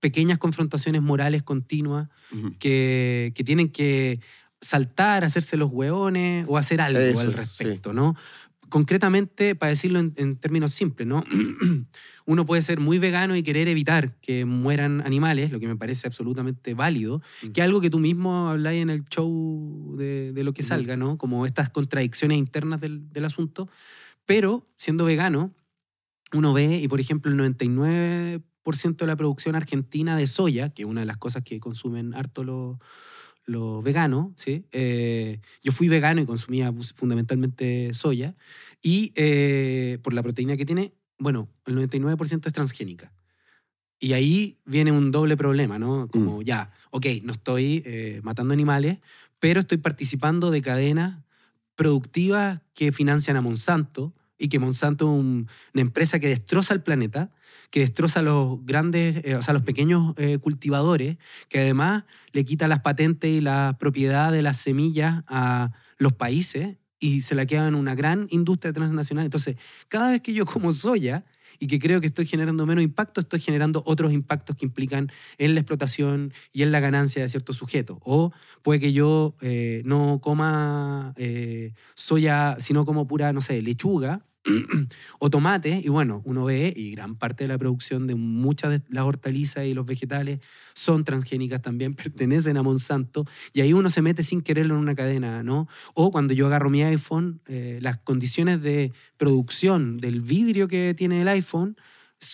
[0.00, 2.58] pequeñas confrontaciones morales continuas uh -huh.
[2.58, 4.20] que, que tienen que
[4.64, 7.96] saltar, hacerse los hueones o hacer algo Eso, al respecto, sí.
[7.96, 8.16] ¿no?
[8.68, 11.22] Concretamente, para decirlo en, en términos simples, ¿no?
[12.26, 16.06] Uno puede ser muy vegano y querer evitar que mueran animales, lo que me parece
[16.06, 17.48] absolutamente válido, mm.
[17.50, 21.18] que algo que tú mismo habláis en el show de, de lo que salga, ¿no?
[21.18, 23.68] Como estas contradicciones internas del, del asunto.
[24.24, 25.54] Pero, siendo vegano,
[26.32, 30.88] uno ve, y por ejemplo, el 99% de la producción argentina de soya, que es
[30.88, 32.78] una de las cosas que consumen harto los
[33.46, 34.64] los veganos, ¿sí?
[34.72, 38.34] Eh, yo fui vegano y consumía fundamentalmente soya,
[38.82, 43.12] y eh, por la proteína que tiene, bueno, el 99% es transgénica.
[43.98, 46.08] Y ahí viene un doble problema, ¿no?
[46.08, 46.42] Como mm.
[46.42, 48.98] ya, ok, no estoy eh, matando animales,
[49.38, 51.22] pero estoy participando de cadenas
[51.74, 56.82] productivas que financian a Monsanto y que Monsanto es un, una empresa que destroza el
[56.82, 57.30] planeta
[57.74, 61.16] que destroza a los grandes, eh, o sea, los pequeños eh, cultivadores,
[61.48, 66.76] que además le quita las patentes y la propiedad de las semillas a los países
[67.00, 69.24] y se la quedan en una gran industria transnacional.
[69.24, 69.56] Entonces,
[69.88, 71.24] cada vez que yo como soya
[71.58, 75.54] y que creo que estoy generando menos impacto, estoy generando otros impactos que implican en
[75.54, 77.98] la explotación y en la ganancia de ciertos sujetos.
[78.02, 84.24] O puede que yo eh, no coma eh, soya, sino como pura, no sé, lechuga
[85.18, 88.82] o tomate, y bueno, uno ve, y gran parte de la producción de muchas de
[88.88, 90.40] las hortalizas y los vegetales
[90.74, 94.94] son transgénicas también, pertenecen a Monsanto, y ahí uno se mete sin quererlo en una
[94.94, 95.68] cadena, ¿no?
[95.94, 101.22] O cuando yo agarro mi iPhone, eh, las condiciones de producción del vidrio que tiene
[101.22, 101.76] el iPhone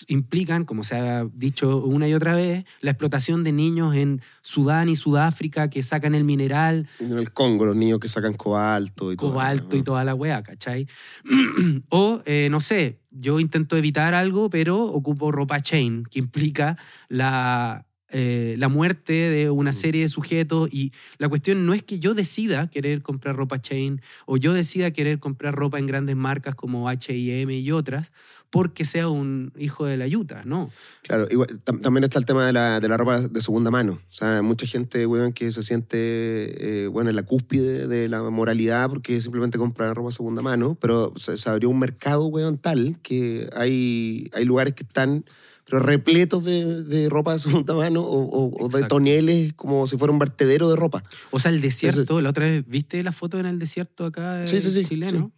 [0.09, 4.89] implican, como se ha dicho una y otra vez, la explotación de niños en Sudán
[4.89, 6.89] y Sudáfrica que sacan el mineral.
[6.99, 10.87] En el Congo, los niños que sacan cobalto y Cobalto y toda la weá, ¿cachai?
[11.89, 16.77] o, eh, no sé, yo intento evitar algo, pero ocupo ropa chain, que implica
[17.09, 19.75] la eh, la muerte de una mm.
[19.75, 24.01] serie de sujetos y la cuestión no es que yo decida querer comprar ropa chain
[24.27, 28.13] o yo decida querer comprar ropa en grandes marcas como H&M y otras
[28.51, 30.71] porque sea un hijo de la yuta, ¿no?
[31.03, 33.93] Claro, igual, también está el tema de la, de la, ropa de segunda mano.
[33.93, 38.23] O sea, mucha gente, weón, que se siente, eh, bueno, en la cúspide de la
[38.25, 42.59] moralidad porque simplemente compra ropa de segunda mano, pero se, se abrió un mercado, weón,
[42.59, 45.25] tal que hay, hay lugares que están
[45.71, 50.19] pero repletos de, de, ropa de segunda mano o, de toneles como si fuera un
[50.19, 51.05] vertedero de ropa.
[51.31, 54.61] O sea, el desierto, la otra vez, ¿viste la foto en el desierto acá sí,
[54.61, 55.33] sí, sí, chileno?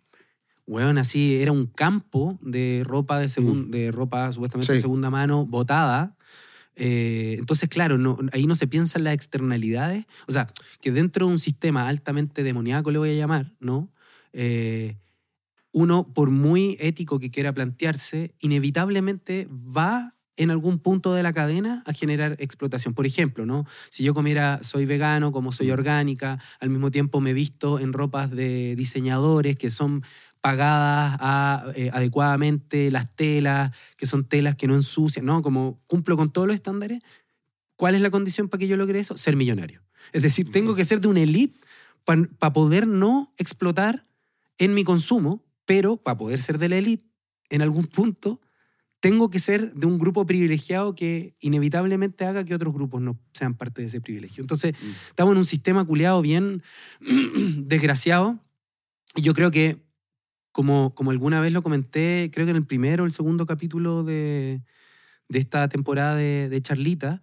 [0.67, 3.71] Weón, así era un campo de ropa de, mm.
[3.71, 6.17] de ropa supuestamente de segunda mano botada.
[6.77, 10.07] Eh, entonces, claro, no, ahí no se piensan las externalidades.
[10.29, 10.47] O sea,
[10.81, 13.91] que dentro de un sistema altamente demoníaco, le voy a llamar, ¿no?
[14.33, 14.97] Eh,
[15.73, 21.83] uno, por muy ético que quiera plantearse, inevitablemente va en algún punto de la cadena
[21.87, 22.95] a generar explotación.
[22.95, 23.67] Por ejemplo, ¿no?
[23.91, 28.31] si yo comiera, soy vegano, como soy orgánica, al mismo tiempo me visto en ropas
[28.31, 30.03] de diseñadores que son
[30.41, 35.41] pagadas eh, adecuadamente, las telas, que son telas que no ensucian, ¿no?
[35.41, 37.01] Como cumplo con todos los estándares,
[37.77, 39.17] ¿cuál es la condición para que yo logre eso?
[39.17, 39.83] Ser millonario.
[40.13, 41.61] Es decir, tengo que ser de una élite
[42.05, 44.05] para poder no explotar
[44.59, 47.05] en mi consumo, pero para poder ser de la élite,
[47.49, 48.41] en algún punto
[49.03, 53.57] tengo que ser de un grupo privilegiado que inevitablemente haga que otros grupos no sean
[53.57, 54.43] parte de ese privilegio.
[54.43, 54.91] Entonces, mm.
[55.09, 56.63] estamos en un sistema culeado bien
[57.67, 58.39] desgraciado.
[59.17, 59.83] Y yo creo que,
[60.53, 64.05] como, como alguna vez lo comenté, creo que en el primero o el segundo capítulo
[64.05, 64.63] de,
[65.29, 67.23] de esta temporada de, de Charlita,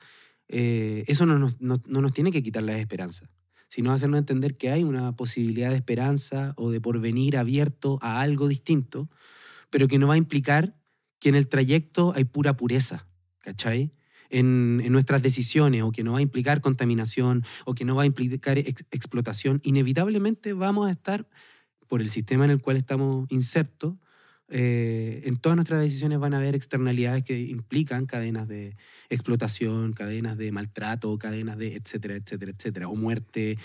[0.49, 3.29] eh, eso no nos, no, no nos tiene que quitar la esperanza
[3.71, 8.47] sino hacernos entender que hay una posibilidad de esperanza o de porvenir abierto a algo
[8.47, 9.11] distinto,
[9.69, 10.73] pero que no va a implicar
[11.19, 13.07] que en el trayecto hay pura pureza,
[13.39, 13.91] ¿cachai?
[14.29, 18.05] En, nuestras decisiones o que no va a implicar contaminación o que no va a
[18.05, 21.27] implicar explotación, inevitablemente vamos a estar,
[21.87, 23.95] por el sistema en el cual estamos insertos,
[24.51, 28.75] eh, en todas nuestras decisiones van a haber externalidades que implican cadenas de
[29.09, 33.57] explotación, cadenas de maltrato, cadenas de etcétera, etcétera, etcétera, o muerte.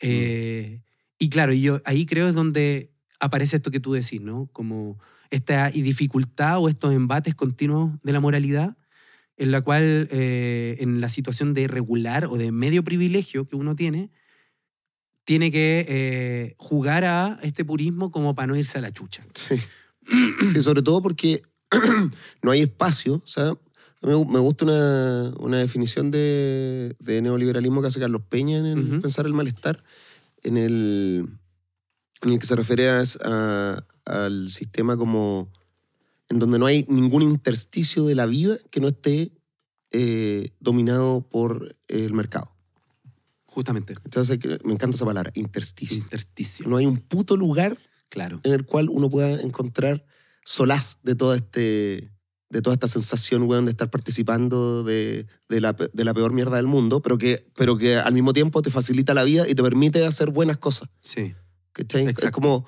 [0.00, 0.80] Eh,
[1.18, 4.48] y claro, yo ahí creo es donde aparece esto que tú decís, ¿no?
[4.52, 4.98] Como
[5.32, 8.76] esta dificultad o estos embates continuos de la moralidad,
[9.36, 13.74] en la cual eh, en la situación de regular o de medio privilegio que uno
[13.74, 14.10] tiene,
[15.24, 19.24] tiene que eh, jugar a este purismo como para no irse a la chucha.
[19.34, 19.56] Sí.
[20.54, 21.42] y sobre todo porque
[22.42, 23.14] no hay espacio.
[23.14, 23.54] O sea,
[24.02, 29.24] me, gusta una, una definición de, de, neoliberalismo que hace Carlos Peña en el pensar
[29.24, 29.82] el malestar,
[30.42, 31.26] en el,
[32.20, 35.52] en el que se refiere a, al sistema como
[36.28, 39.32] en donde no hay ningún intersticio de la vida que no esté
[39.90, 42.54] eh, dominado por el mercado.
[43.44, 43.94] Justamente.
[44.04, 45.98] Entonces me encanta esa palabra, intersticio.
[45.98, 46.66] Intersticio.
[46.66, 48.40] No hay un puto lugar claro.
[48.44, 50.06] en el cual uno pueda encontrar
[50.44, 52.10] solaz de todo este
[52.52, 56.56] de toda esta sensación, weón, de estar participando de, de, la, de, la, peor mierda
[56.56, 59.62] del mundo, pero que, pero que al mismo tiempo te facilita la vida y te
[59.62, 60.90] permite hacer buenas cosas.
[61.00, 61.34] Sí.
[61.74, 62.66] Es como,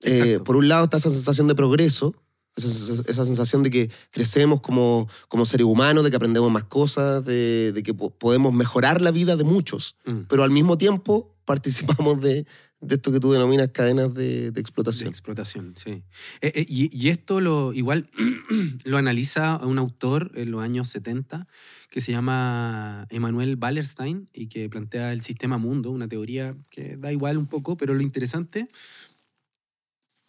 [0.00, 2.14] eh, por un lado está esa sensación de progreso,
[2.56, 7.72] esa, sensación de que crecemos como, como seres humanos, de que aprendemos más cosas, de,
[7.72, 10.22] de que podemos mejorar la vida de muchos, mm.
[10.28, 12.46] pero al mismo tiempo participamos de,
[12.80, 15.08] de esto que tú denominas cadenas de, de explotación.
[15.08, 16.02] explotación, sí.
[16.40, 18.08] Eh, eh, y, y, esto lo igual
[18.84, 21.46] lo analiza un autor en los años 70
[21.90, 27.12] que se llama Emanuel Wallerstein y que plantea el sistema mundo, una teoría que da
[27.12, 28.68] igual un poco, pero lo interesante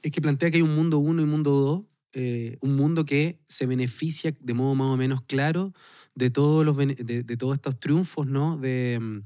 [0.06, 3.06] es que plantea que hay un mundo 1 y un mundo 2, eh, un mundo
[3.06, 5.74] que se beneficia de modo más o menos claro
[6.14, 8.58] de todos, los, de, todos estos triunfos ¿no?
[8.58, 9.24] de,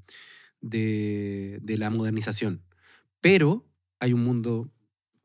[0.62, 2.64] de, la modernización.
[3.20, 3.68] Pero
[4.00, 4.72] hay un mundo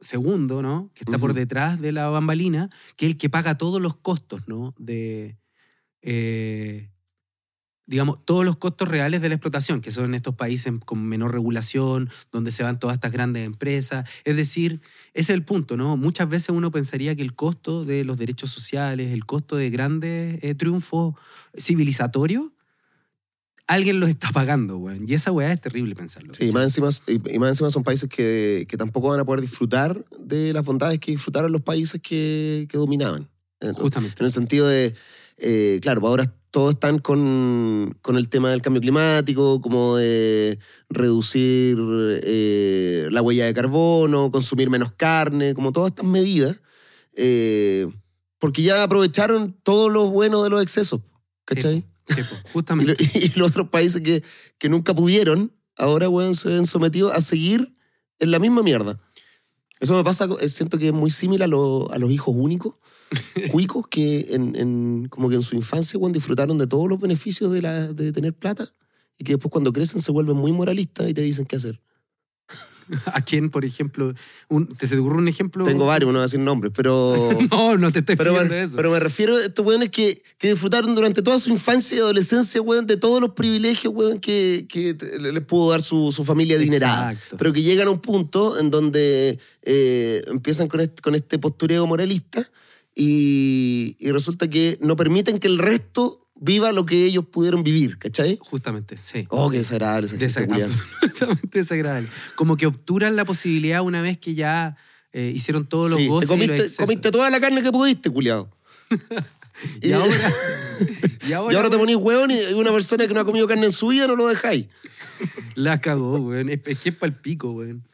[0.01, 0.91] segundo, ¿no?
[0.93, 4.43] Que está por detrás de la bambalina, que es el que paga todos los costos,
[4.49, 4.75] ¿no?
[4.77, 5.39] De,
[6.03, 6.91] eh,
[7.87, 12.09] digamos, todos los costos reales de la explotación, que son estos países con menor regulación,
[12.33, 14.09] donde se van todas estas grandes empresas.
[14.25, 14.81] Es decir,
[15.13, 15.97] ese es el punto, ¿no?
[15.97, 20.39] Muchas veces uno pensaría que el costo de los derechos sociales, el costo de grandes
[20.43, 21.15] eh, triunfos
[21.59, 22.47] civilizatorios,
[23.67, 25.05] alguien los está pagando, weón.
[25.09, 26.35] Y esa weá es terrible pensarlo.
[26.35, 29.41] Sí, y más encima, y más encima son países que, que tampoco van a poder
[29.41, 33.29] disfrutar de las bondades que disfrutaron los países que, que dominaban.
[33.61, 34.17] En- Justamente.
[34.21, 34.95] En el sentido de,
[35.39, 40.59] eh, claro, pues ahora todos están con, con el tema del cambio climático, como de
[40.89, 41.77] reducir
[42.23, 46.61] eh, la huella de carbono, consumir menos carne, como todas estas medidas,
[47.17, 47.87] eh,
[48.39, 51.01] porque ya aprovecharon todo lo bueno de los excesos,
[51.45, 51.85] ¿cachai?
[52.09, 52.97] Sí, po, Y, lo- justamente.
[53.15, 54.23] y los otros países que,
[54.59, 57.75] que nunca pudieron, ahora, weón, se ven sometidos a seguir
[58.21, 59.01] en la misma mierda.
[59.81, 62.75] Eso me pasa, siento que es muy similar a, lo- a los hijos únicos,
[63.51, 67.53] cuicos, que en, en- como que en su infancia, weón, disfrutaron de todos los beneficios
[67.53, 68.73] de, la, de tener plata
[69.19, 71.81] y que después cuando crecen se vuelven muy moralistas y te dicen qué hacer.
[73.07, 74.13] ¿A quién, por ejemplo?
[74.51, 75.65] Un, ¿Te se te ocurre un ejemplo?
[75.65, 77.15] Tengo varios, no voy a decir nombres, pero...
[77.51, 78.77] No, no te estoy Pero me, eso.
[78.77, 82.61] pero me refiero a estos weones que, que disfrutaron durante toda su infancia y adolescencia,
[82.61, 87.13] weón, de todos los privilegios, weón, que, que les pudo dar su, su familia adinerada.
[87.13, 87.37] Exacto.
[87.39, 91.87] Pero que llegan a un punto en donde eh, empiezan con este, con este postureo
[91.87, 92.51] moralista
[92.95, 97.99] y, y resulta que no permiten que el resto viva lo que ellos pudieron vivir,
[97.99, 98.39] ¿cachai?
[98.41, 99.27] Justamente, sí.
[99.31, 100.75] Oh, qué desagradable esa gente Desa- culiada.
[101.03, 102.09] absolutamente desagradable.
[102.37, 104.77] Como que obturan la posibilidad una vez que ya
[105.13, 106.77] eh, hicieron todos los Sí, te goces y los comiste, excesos.
[106.85, 108.51] comiste toda la carne que pudiste, culiado.
[109.81, 110.09] Y ahora,
[111.29, 113.67] y ahora, Y ahora te ponís hueón y una persona que no ha comido carne
[113.67, 114.67] en su vida no lo dejáis.
[115.55, 116.49] La cagó, weón.
[116.49, 117.85] Es, es que es pa'l pico, weón.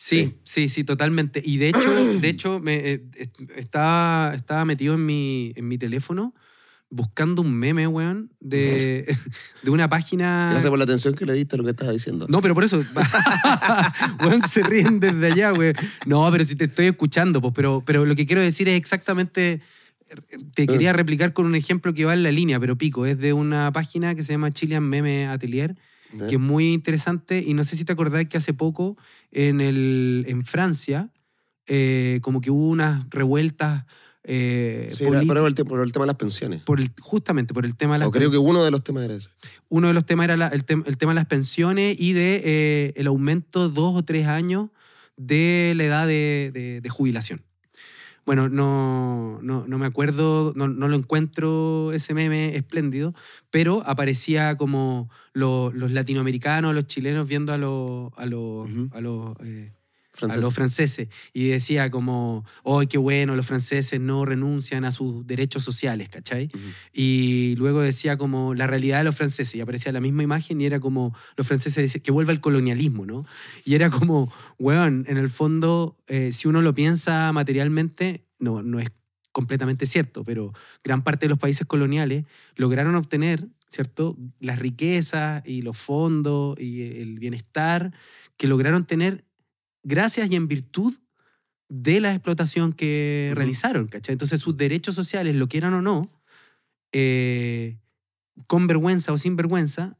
[0.00, 1.42] Sí, sí, sí, totalmente.
[1.44, 5.76] Y de hecho, de hecho me, eh, est- estaba, estaba metido en mi, en mi
[5.76, 6.34] teléfono
[6.90, 9.04] buscando un meme, weón, de,
[9.62, 10.48] de una página...
[10.52, 12.26] Gracias por la atención que le diste a lo que estaba diciendo.
[12.30, 12.80] No, pero por eso.
[14.24, 15.74] weón, se ríen desde allá, weón.
[16.06, 19.60] No, pero si te estoy escuchando, pues, pero, pero lo que quiero decir es exactamente.
[20.54, 23.04] Te quería replicar con un ejemplo que va en la línea, pero pico.
[23.04, 25.76] Es de una página que se llama Chilean Meme Atelier,
[26.28, 27.42] Que es muy interesante.
[27.46, 28.96] Y no sé si te acordás que hace poco
[29.30, 31.10] en, el, en Francia,
[31.66, 33.84] eh, como que hubo unas revueltas.
[34.24, 36.62] eh, Sí, pero el, por el tema de las pensiones.
[36.62, 39.04] por el, justamente por el tema de las O creo que uno de los temas
[39.04, 39.30] era ese.
[39.68, 42.42] uno de los temas era la- el, tem- el tema de las pensiones y de
[42.44, 44.70] eh, el aumento dos o tres años
[45.16, 47.42] de la edad de, de- de jubilación.
[48.28, 53.14] Bueno, no, no, no me acuerdo, no, no lo encuentro ese meme espléndido,
[53.48, 58.26] pero aparecía como lo- los latinoamericanos, los chilenos viendo a los, a
[58.92, 59.72] a los, eh,
[60.20, 63.36] a los franceses y decía como, ¡ay, qué bueno!
[63.36, 66.50] Los franceses no renuncian a sus derechos sociales, ¿cachai?
[66.54, 66.64] Ujú.
[66.92, 70.66] Y luego decía como la realidad de los franceses y aparecía la misma imagen y
[70.66, 73.26] era como los franceses decían que vuelva el colonialismo, ¿no?
[73.64, 78.80] Y era como, weón, en el fondo, eh, si uno lo piensa materialmente, no, no
[78.80, 78.90] es
[79.32, 80.52] completamente cierto, pero
[80.82, 82.24] gran parte de los países coloniales
[82.56, 84.16] lograron obtener, ¿cierto?
[84.40, 87.92] Las riquezas y los fondos y el bienestar
[88.36, 89.27] que lograron tener
[89.82, 90.94] gracias y en virtud
[91.68, 94.14] de la explotación que realizaron, ¿cachai?
[94.14, 96.10] Entonces sus derechos sociales, lo quieran o no,
[96.92, 97.78] eh,
[98.46, 99.98] con vergüenza o sin vergüenza,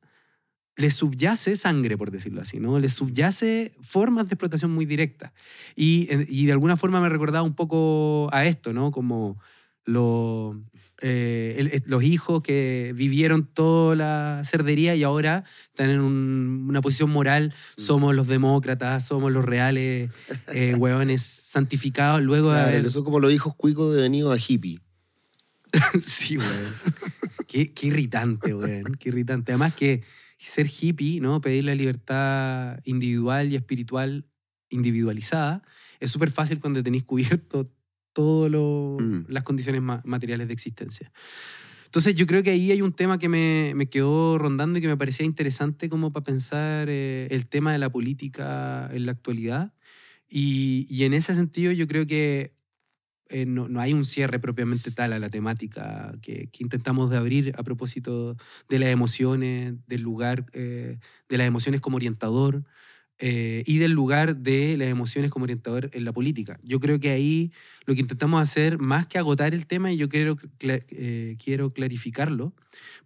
[0.76, 2.78] les subyace sangre, por decirlo así, ¿no?
[2.78, 5.32] Les subyace formas de explotación muy directas.
[5.76, 8.92] Y, eh, y de alguna forma me recordaba un poco a esto, ¿no?
[8.92, 9.40] Como
[9.84, 10.60] lo-
[11.00, 16.66] eh, el- el- los hijos que vivieron toda la cerdería y ahora están en un-
[16.68, 20.10] una posición moral, somos los demócratas, somos los reales
[20.48, 22.82] eh, hueones santificados, luego de Claro, haber...
[22.84, 24.80] que son como los hijos cuicos de venido a hippie.
[26.02, 26.74] Sí, weón.
[27.46, 28.84] qué, qué irritante, weón.
[28.98, 29.52] Qué irritante.
[29.52, 30.02] Además que
[30.38, 31.40] ser hippie, ¿no?
[31.40, 34.24] Pedir la libertad individual y espiritual
[34.70, 35.62] individualizada
[36.00, 37.70] es súper fácil cuando tenéis cubierto
[38.18, 39.26] todas Mm.
[39.28, 41.12] las condiciones ma- materiales de existencia.
[41.84, 44.88] Entonces yo creo que ahí hay un tema que me, me quedó rondando y que
[44.88, 49.72] me parecía interesante como para pensar eh, el tema de la política en la actualidad.
[50.28, 52.52] Y, y en ese sentido yo creo que
[53.30, 57.18] eh, no, no hay un cierre propiamente tal a la temática que, que intentamos de
[57.18, 58.36] abrir a propósito
[58.68, 62.64] de las emociones, del lugar eh, de las emociones como orientador
[63.18, 66.58] eh, y del lugar de las emociones como orientador en la política.
[66.62, 67.52] Yo creo que ahí
[67.86, 71.72] lo que intentamos hacer, más que agotar el tema, y yo quiero, cla- eh, quiero
[71.72, 72.54] clarificarlo,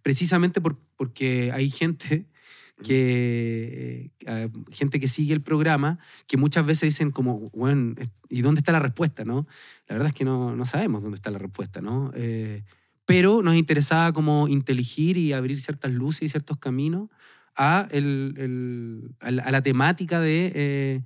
[0.01, 2.27] precisamente por- porque hay gente
[2.83, 7.95] que eh, gente que sigue el programa, que muchas veces dicen como, bueno,
[8.29, 9.23] ¿y dónde está la respuesta?
[9.25, 9.47] ¿no?
[9.87, 12.11] La verdad es que no, no sabemos dónde está la respuesta, ¿no?
[12.15, 12.63] Eh,
[13.05, 17.09] pero nos interesaba como inteligir y abrir ciertas luces y ciertos caminos
[17.55, 21.03] a, el, a, la, temática de,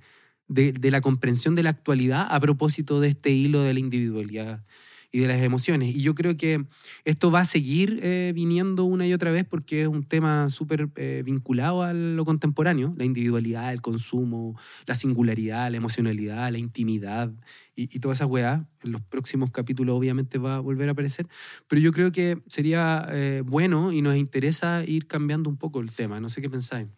[0.48, 4.64] de, de, la comprensión de la actualidad a propósito de este hilo de la individualidad
[5.10, 5.94] y de las emociones.
[5.94, 6.64] Y yo creo que
[7.04, 10.90] esto va a seguir eh, viniendo una y otra vez porque es un tema súper
[10.96, 17.32] eh, vinculado a lo contemporáneo, la individualidad, el consumo, la singularidad, la emocionalidad, la intimidad
[17.74, 18.62] y, y todas esas weas.
[18.82, 21.26] En los próximos capítulos obviamente va a volver a aparecer,
[21.66, 25.90] pero yo creo que sería eh, bueno y nos interesa ir cambiando un poco el
[25.90, 26.20] tema.
[26.20, 26.88] No sé qué pensáis.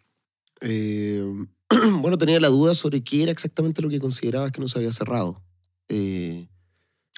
[2.01, 4.90] bueno, tenía la duda sobre qué era exactamente lo que considerabas que no se había
[4.90, 5.40] cerrado.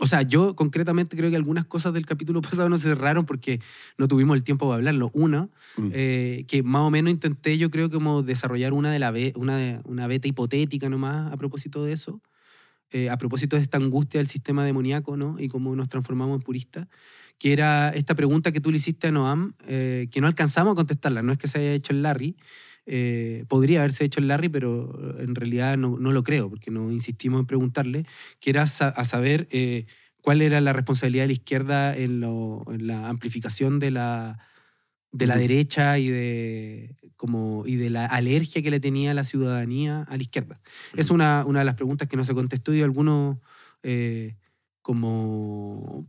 [0.01, 3.61] O sea, yo concretamente creo que algunas cosas del capítulo pasado no se cerraron porque
[3.99, 5.11] no tuvimos el tiempo para hablarlo.
[5.13, 5.91] Una, mm.
[5.93, 10.07] eh, que más o menos intenté yo creo como desarrollar una, de la una, una
[10.07, 12.21] beta hipotética nomás a propósito de eso.
[12.95, 15.37] Eh, a propósito de esta angustia del sistema demoníaco, ¿no?
[15.39, 16.89] Y cómo nos transformamos en puristas,
[17.39, 20.75] que era esta pregunta que tú le hiciste a Noam, eh, que no alcanzamos a
[20.75, 22.37] contestarla, no es que se haya hecho el Larry,
[22.95, 26.93] eh, podría haberse hecho el Larry, pero en realidad no, no, lo creo, porque no
[26.93, 28.05] insistimos en preguntarle,
[28.39, 29.87] que era a saber eh,
[30.21, 34.41] cuál era la responsabilidad de la izquierda en, la amplificación de la,
[35.11, 40.03] de la derecha y de, como, y de la alergia que le tenía la ciudadanía
[40.03, 40.61] a la izquierda.
[40.95, 43.39] Es una, una de las preguntas que no se contestó y algunos
[43.83, 44.37] eh,
[44.83, 46.07] como,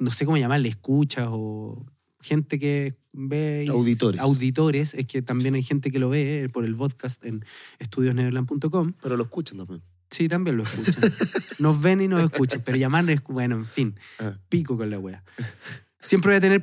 [0.00, 1.84] no sé cómo llamarle, escuchas o
[2.26, 3.66] gente que ve...
[3.70, 4.20] Auditores.
[4.20, 7.44] Auditores, es que también hay gente que lo ve por el podcast en
[7.78, 8.92] estudiosnederland.com.
[9.00, 9.82] Pero lo escuchan también.
[10.10, 11.10] Sí, también lo escuchan.
[11.58, 14.38] nos ven y nos escuchan, pero llamar es, bueno, en fin, ah.
[14.48, 15.24] pico con la wea.
[15.98, 16.62] Siempre voy a tener,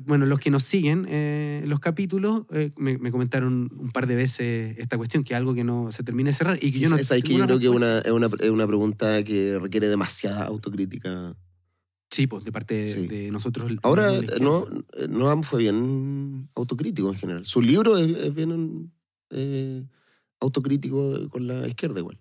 [0.00, 4.78] bueno, los que nos siguen eh, los capítulos eh, me, comentaron un par de veces
[4.78, 6.96] esta cuestión, que es algo que no se termina de cerrar y que yo no...
[6.96, 11.36] Es, que yo creo que una, es, una, es una pregunta que requiere demasiada autocrítica
[12.16, 13.70] Sí, pues de parte de nosotros.
[13.82, 14.66] Ahora, no,
[15.06, 17.44] no fue bien autocrítico en general.
[17.44, 18.90] Su libro es, bien
[19.28, 19.84] eh,
[20.40, 22.18] autocrítico con la izquierda igual.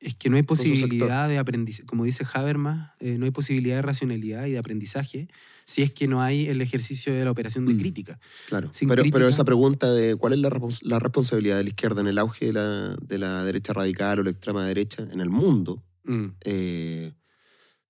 [0.00, 3.82] Es que no hay posibilidad de aprendizaje, como dice Habermas, eh, no hay posibilidad de
[3.82, 5.28] racionalidad y de aprendizaje
[5.64, 8.20] si es que no hay el ejercicio de la operación de mm, crítica.
[8.48, 10.50] Claro, pero, pero, esa pregunta de cuál es la,
[10.82, 14.24] la, responsabilidad de la izquierda en el auge de la, de la derecha radical o
[14.24, 16.26] la extrema derecha en el mundo, mm.
[16.44, 17.12] eh,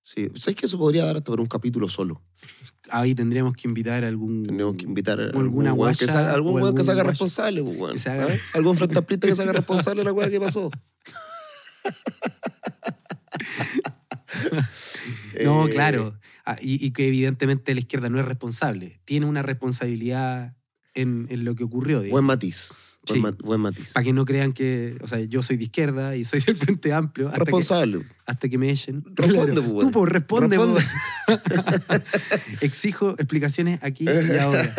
[0.01, 2.21] Sí, ¿sabes que eso podría dar hasta por un capítulo solo?
[2.89, 4.43] Ahí tendríamos que invitar a algún.
[4.43, 8.07] Tendríamos que invitar a alguna algún que salga, algún weón que se haga responsable, pues,
[8.07, 8.27] ¿Ah?
[8.55, 10.71] Algún frente amplista que se haga responsable de la weá que pasó.
[15.43, 16.17] no, eh, claro.
[16.45, 19.01] Ah, y, que evidentemente la izquierda no es responsable.
[19.05, 20.55] Tiene una responsabilidad
[20.95, 22.01] en, en lo que ocurrió.
[22.09, 22.73] Buen matiz.
[23.43, 23.93] Buen, matiz.
[23.93, 26.93] Para que no crean que, o sea, yo soy de izquierda y soy del Frente
[26.93, 27.27] Amplio.
[27.27, 27.99] Hasta Responsable.
[27.99, 29.03] Que, hasta que me echen.
[29.15, 30.57] Responde, pues, Tú, pues, responde.
[30.57, 30.85] Pues.
[32.61, 34.73] Exijo explicaciones aquí y ahora.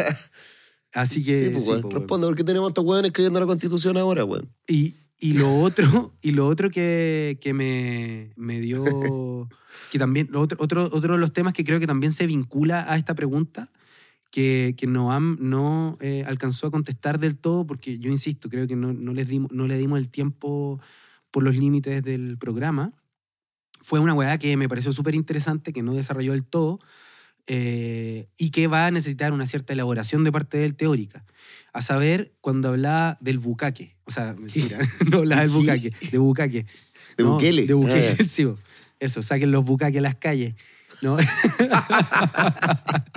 [0.92, 1.44] Así que.
[1.44, 4.52] Sí, pues, sí, pues, Responde, porque tenemos estos hueones escribiendo la constitución ahora, weón.
[4.66, 8.84] Y, y lo otro, y lo otro que, que me, me dio.
[9.90, 10.34] que también.
[10.34, 13.70] otro, otro, otro de los temas que creo que también se vincula a esta pregunta
[14.30, 18.76] que, que Noam no eh, alcanzó a contestar del todo, porque yo insisto, creo que
[18.76, 20.80] no, no, les dimos, no le dimos el tiempo
[21.30, 22.92] por los límites del programa.
[23.82, 26.78] Fue una weá que me pareció súper interesante, que no desarrolló del todo,
[27.46, 31.24] eh, y que va a necesitar una cierta elaboración de parte del teórica.
[31.72, 34.78] A saber, cuando hablaba del bucaque, o sea, mentira,
[35.10, 36.66] no hablaba del bucaque, de bucaque.
[37.16, 37.66] De buquele.
[37.66, 38.24] De buquele, ah.
[38.28, 38.46] sí,
[39.00, 40.54] eso, saquen los bucaques a las calles.
[41.02, 41.16] ¿No?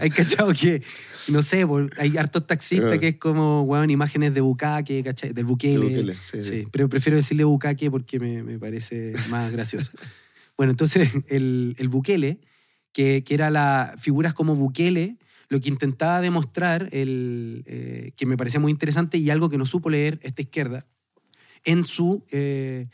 [0.00, 0.82] hay cachado que,
[1.28, 1.66] no sé,
[1.98, 2.98] hay hartos taxistas ah.
[2.98, 5.32] que es como, weón, imágenes de bucaque, ¿cachai?
[5.32, 6.14] Del buquele.
[6.20, 9.92] sí, Pero prefiero decirle bucaque porque me, me parece más gracioso.
[10.56, 12.40] bueno, entonces el, el buquele,
[12.92, 18.36] que, que, era la figuras como buquele, lo que intentaba demostrar, el, eh, que me
[18.36, 20.86] parecía muy interesante y algo que no supo leer esta izquierda,
[21.64, 22.88] en su eh,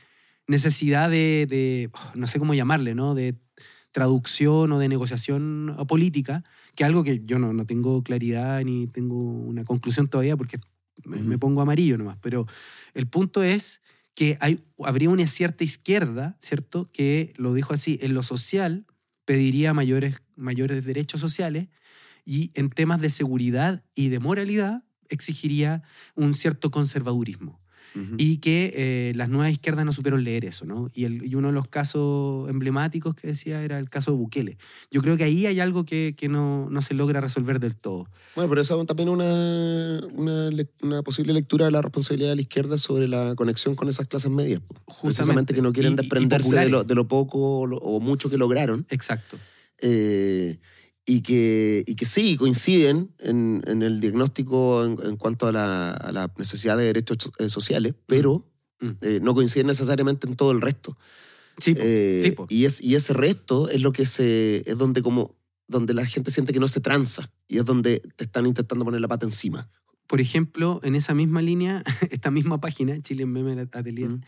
[0.47, 3.15] necesidad de, de, oh, no sé cómo llamarle, ¿no?
[3.15, 3.35] De
[3.95, 6.43] traducción o de negociación política,
[6.75, 10.59] que es algo que yo no, no tengo claridad ni tengo una conclusión todavía porque
[11.05, 12.45] me, pongo amarillo nomás, pero
[12.95, 13.83] el punto es
[14.17, 16.91] que hay, habría una cierta izquierda, ¿cierto?
[16.93, 18.85] Que lo dijo así, en lo social
[19.25, 21.69] pediría mayores, mayores derechos sociales
[22.25, 25.85] y en temas de seguridad y de moralidad exigiría
[26.17, 27.61] un cierto conservadurismo.
[27.95, 28.15] Ujú.
[28.19, 30.91] y que eh, las nuevas izquierdas no supieron leer eso, ¿no?
[30.95, 34.59] Y, el- y uno de los casos emblemáticos que decía era el caso de Bukele.
[34.91, 38.09] Yo creo que ahí hay algo que, que no, no se logra resolver del todo.
[38.35, 40.51] Bueno, pero eso también una, una,
[40.83, 44.31] una posible lectura de la responsabilidad de la izquierda sobre la conexión con esas clases
[44.31, 44.61] medias.
[44.61, 44.75] po.
[45.03, 47.77] Precisamente que no quieren Y- y- y desprenderse de, lo, de lo poco o, lo-
[47.79, 48.87] o mucho que lograron.
[48.91, 49.39] Exacto.
[49.81, 50.59] eh,
[51.07, 55.91] y, que, y que sí, coinciden en, en el diagnóstico en, en cuanto a la,
[55.93, 58.51] a la necesidad de derechos eh, sociales, pero
[58.81, 58.91] Mm.
[59.03, 60.99] eh, no coinciden necesariamente en todo el resto.
[61.59, 61.75] Sí.
[61.77, 64.69] Eh, sí, y, es, y ese resto es lo que se.
[64.69, 65.37] es donde como.
[65.69, 67.31] donde la gente siente que no se tranza.
[67.47, 69.71] Y es donde te están intentando poner la pata encima.
[70.09, 74.21] Por ejemplo, en esa misma línea, esta misma página, Chile Meme Atelier, Mm.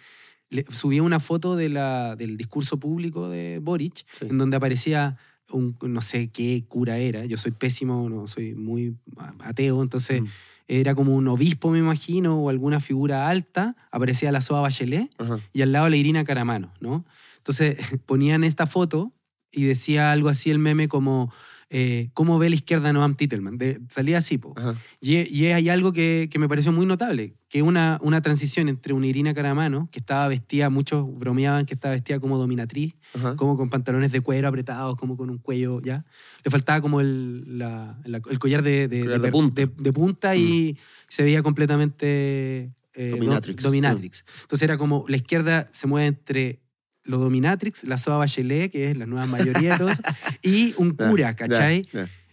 [0.51, 4.27] le- subía una foto de la, del discurso público de Boric, Sí.
[4.31, 5.19] en donde aparecía
[5.53, 7.25] un no sé qué cura era.
[7.25, 8.97] Yo soy pésimo, no soy muy
[9.41, 10.27] ateo, entonces Mm.
[10.69, 13.77] era como un obispo, me imagino, o alguna figura alta.
[13.91, 15.39] Aparecía la Soa Bachelet Ajá.
[15.53, 17.05] y al lado la Irina Caramano, ¿no?
[17.39, 17.77] Entonces
[18.07, 19.13] ponían esta foto
[19.53, 21.33] y decía algo así el meme como,
[21.69, 23.59] eh, ¿cómo ve la izquierda Noam Titelman?
[23.59, 24.55] De- salía así, po.
[25.01, 28.93] Y, y hay algo que, que me pareció muy notable, que una, una transición entre
[28.93, 33.35] una Irina Caramano, que estaba vestida, muchos bromeaban que estaba vestida como dominatriz, Ajá.
[33.37, 36.05] como con pantalones de cuero apretados, como con un cuello, ¿ya?
[36.45, 39.67] Le faltaba como el, la- la- el collar de, de, Collar de punta.
[39.93, 40.77] punta y
[41.09, 43.63] se veía completamente eh, do- Dominatrix.
[43.63, 44.25] dominatrix.
[44.43, 46.61] Entonces era como la izquierda se mueve entre
[47.07, 49.97] lo dominatrix, la Soa Bachelet, que es la nueva mayoría de todos,
[50.43, 51.87] y un cura, ¿cachai?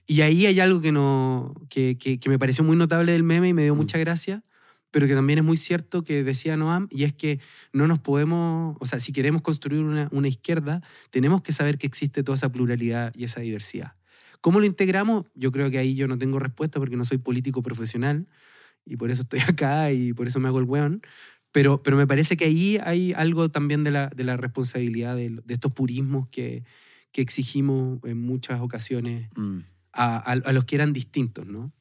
[0.06, 3.50] Y ahí hay algo que, no, que, que- que me pareció muy notable del meme
[3.50, 3.78] y me dio Mm.
[3.78, 4.44] mucha gracia,
[4.92, 7.40] pero que también es muy cierto que decía Noam, y es que
[7.72, 11.88] no nos podemos, o sea, si queremos construir una, una izquierda, tenemos que saber que
[11.88, 13.96] existe toda esa pluralidad y esa diversidad.
[14.42, 15.26] ¿Cómo lo integramos?
[15.36, 18.28] Yo creo que ahí yo no tengo respuesta porque no soy político profesional
[18.86, 21.02] y por eso estoy acá y por eso me hago el weón.
[21.54, 25.30] Pero, pero me parece que ahí hay algo también de la, de la responsabilidad de,
[25.30, 26.64] de estos purismos que,
[27.14, 29.60] que exigimos en muchas ocasiones Mm.
[29.94, 31.72] a, a- a los que eran distintos, ¿no?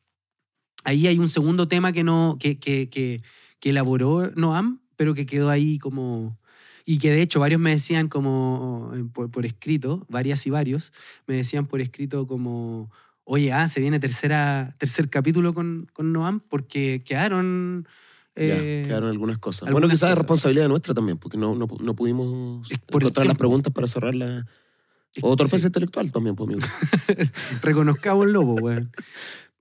[0.85, 3.23] Ahí hay un segundo tema que, no, que, que, que,
[3.61, 6.39] que elaboró Noam, pero que quedó ahí como...
[6.85, 10.93] Y que de hecho varios me decían como eh, por, por escrito, varias y varios,
[11.29, 12.91] me decían por escrito como,
[13.25, 17.87] oye, ah, se viene tercera, tercer capítulo con, con Noam porque quedaron...
[18.35, 19.63] Ya, eh, quedaron algunas cosas.
[19.63, 23.37] bueno, algunas quizás es responsabilidad nuestra también, porque no, no, no pudimos por encontrar las
[23.37, 24.47] preguntas para cerrar la.
[25.21, 25.67] O torpeza sí.
[25.67, 26.67] intelectual también, pues, amigo.
[27.63, 28.91] Reconozcamos el lobo, weón.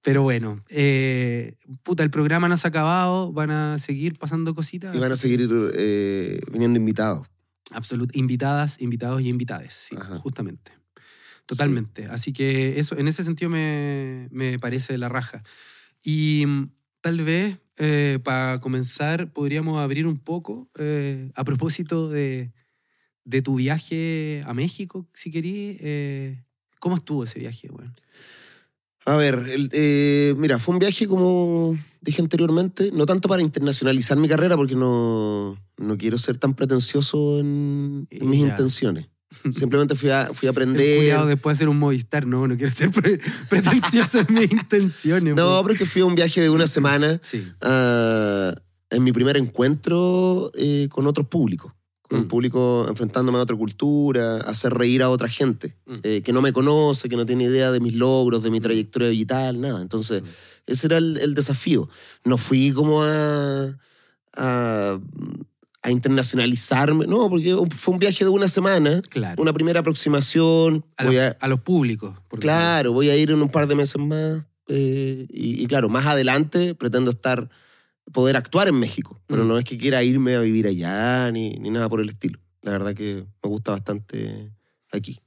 [0.01, 4.95] Pero bueno, eh, puta, el programa no se ha acabado, van a seguir pasando cositas.
[4.95, 7.27] Y van a seguir eh, viniendo invitados.
[7.71, 10.17] Absolut, invitadas, invitados y invitades, sí, Ajá.
[10.17, 10.71] justamente.
[11.45, 12.05] Totalmente.
[12.05, 15.43] Así que eso, en ese sentido me, me parece la raja.
[16.03, 22.51] Y mm, tal vez, eh, para comenzar, podríamos abrir un poco eh, a propósito de,
[23.25, 25.77] de tu viaje a México, si querí.
[25.79, 26.43] eh,
[26.79, 27.95] ¿Cómo estuvo ese viaje, weón?
[29.05, 34.17] A ver, el- eh, mira, fue un viaje, como dije anteriormente, no tanto para internacionalizar
[34.17, 38.47] mi carrera, porque no, no quiero ser tan pretencioso en, en mis Ya.
[38.49, 39.07] intenciones.
[39.51, 40.97] Simplemente fui a, fui a aprender.
[40.97, 43.19] Cuidado después de hacer un Movistar, no, no quiero ser pre-
[43.49, 45.35] pretencioso en mis intenciones.
[45.35, 47.47] No, pero es que fui a un viaje de una semana Sí.
[47.61, 48.53] ah,
[48.89, 51.71] en mi primer encuentro eh, con otros públicos.
[52.01, 52.27] Con un Mm.
[52.27, 55.95] público enfrentándome a otra cultura, hacer reír a otra gente Mm.
[56.03, 59.07] eh, que no me conoce, que no tiene idea de mis logros, de mi trayectoria
[59.09, 59.81] vital, nada.
[59.81, 60.25] Entonces, Mm.
[60.67, 61.87] ese era el, el desafío.
[62.25, 63.77] No fui como a,
[64.35, 64.99] a,
[65.83, 69.41] a internacionalizarme, no, porque fue un viaje de una semana, Claro.
[69.41, 70.85] una primera aproximación.
[70.97, 72.15] a, voy los, a- a los públicos.
[72.39, 74.43] Claro, voy a ir en un par de meses más.
[74.67, 77.49] eh, y, y claro, más adelante pretendo estar,
[78.13, 79.19] poder actuar en México.
[79.27, 79.47] Pero Mm.
[79.47, 82.39] no es que quiera irme a vivir allá ni, ni nada por el estilo.
[82.61, 84.51] La verdad que me gusta bastante
[84.91, 85.19] aquí.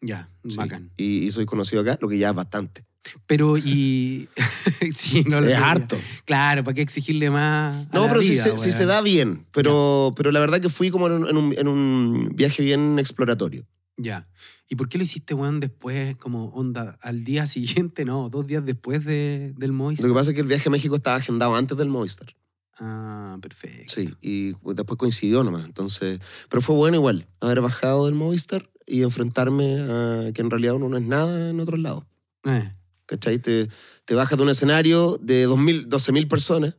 [0.00, 0.56] Ya, sí.
[0.56, 0.90] bacán.
[0.96, 2.84] Y, y soy conocido acá, lo que ya es bastante.
[3.26, 4.28] Pero y.
[4.94, 5.96] sí, no lo es harto.
[6.24, 7.76] Claro, ¿para qué exigirle más?
[7.76, 8.72] a No, la pero sí, vida, se, sí weón?
[8.72, 9.46] se da bien.
[9.52, 12.98] Pero, pero la verdad que fui como en un, en un- en un viaje bien
[12.98, 13.66] exploratorio.
[13.96, 14.26] Ya.
[14.70, 18.64] ¿Y por qué lo hiciste, weón, después, como onda, al día siguiente, no, dos días
[18.64, 20.02] después de, del Moisés?
[20.04, 22.34] Lo que pasa es que el viaje a México estaba agendado antes del Movistar.
[22.80, 23.92] Ah, perfecto.
[23.96, 25.64] Sí, y después coincidió nomás.
[25.64, 30.74] Entonces, pero fue bueno igual haber bajado del Movistar y enfrentarme a que en realidad
[30.74, 32.04] uno no es nada en otros lados.
[32.44, 32.70] Eh,
[33.08, 33.38] ¿Cachai?
[33.40, 33.68] Te,
[34.04, 36.76] te bajas de un escenario de 2.000, 12.000 personas,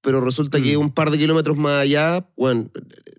[0.00, 0.80] pero resulta que Mm.
[0.80, 2.70] un par de kilómetros más allá, bueno,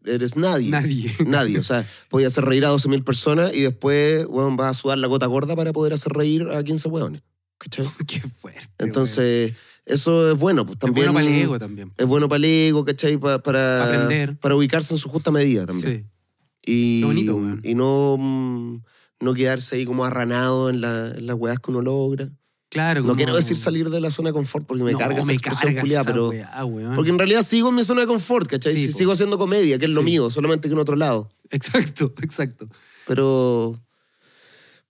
[0.03, 0.69] eres nadie.
[0.71, 1.13] nadie.
[1.27, 1.59] Nadie.
[1.59, 5.07] O sea, podía hacer reír a 12.000 personas y después, bueno, vas a sudar la
[5.07, 7.21] gota gorda para poder hacer reír a 15 hueones.
[7.59, 7.85] ¿Cachai?
[8.07, 8.67] qué fuerte.
[8.79, 9.53] Entonces,
[9.85, 11.07] Eso es bueno, pues también.
[11.07, 11.93] es bueno para el ego también.
[11.97, 13.17] Es bueno para el ego, ¿cachai?
[13.17, 14.37] Pa- para, aprender.
[14.39, 16.07] para ubicarse en su justa medida también.
[16.65, 16.71] Sí.
[16.71, 18.81] Y, Qué bonito, y no, mm,
[19.21, 22.29] no quedarse ahí como arranado en, la- en las weas que uno logra.
[22.70, 23.01] Claro.
[23.03, 25.34] No quiero decir salir de la zona de confort porque me No, carga esa me
[25.34, 26.30] expresión carga culiada, esa pero.
[26.30, 26.95] weá.
[26.95, 28.76] Porque en realidad sigo en mi zona de confort, ¿cachai?
[28.78, 31.32] Sí, sigo haciendo comedia, que es lo mío, solamente que en otro lado.
[31.49, 32.67] Exacto, exacto.
[33.07, 33.80] Pero.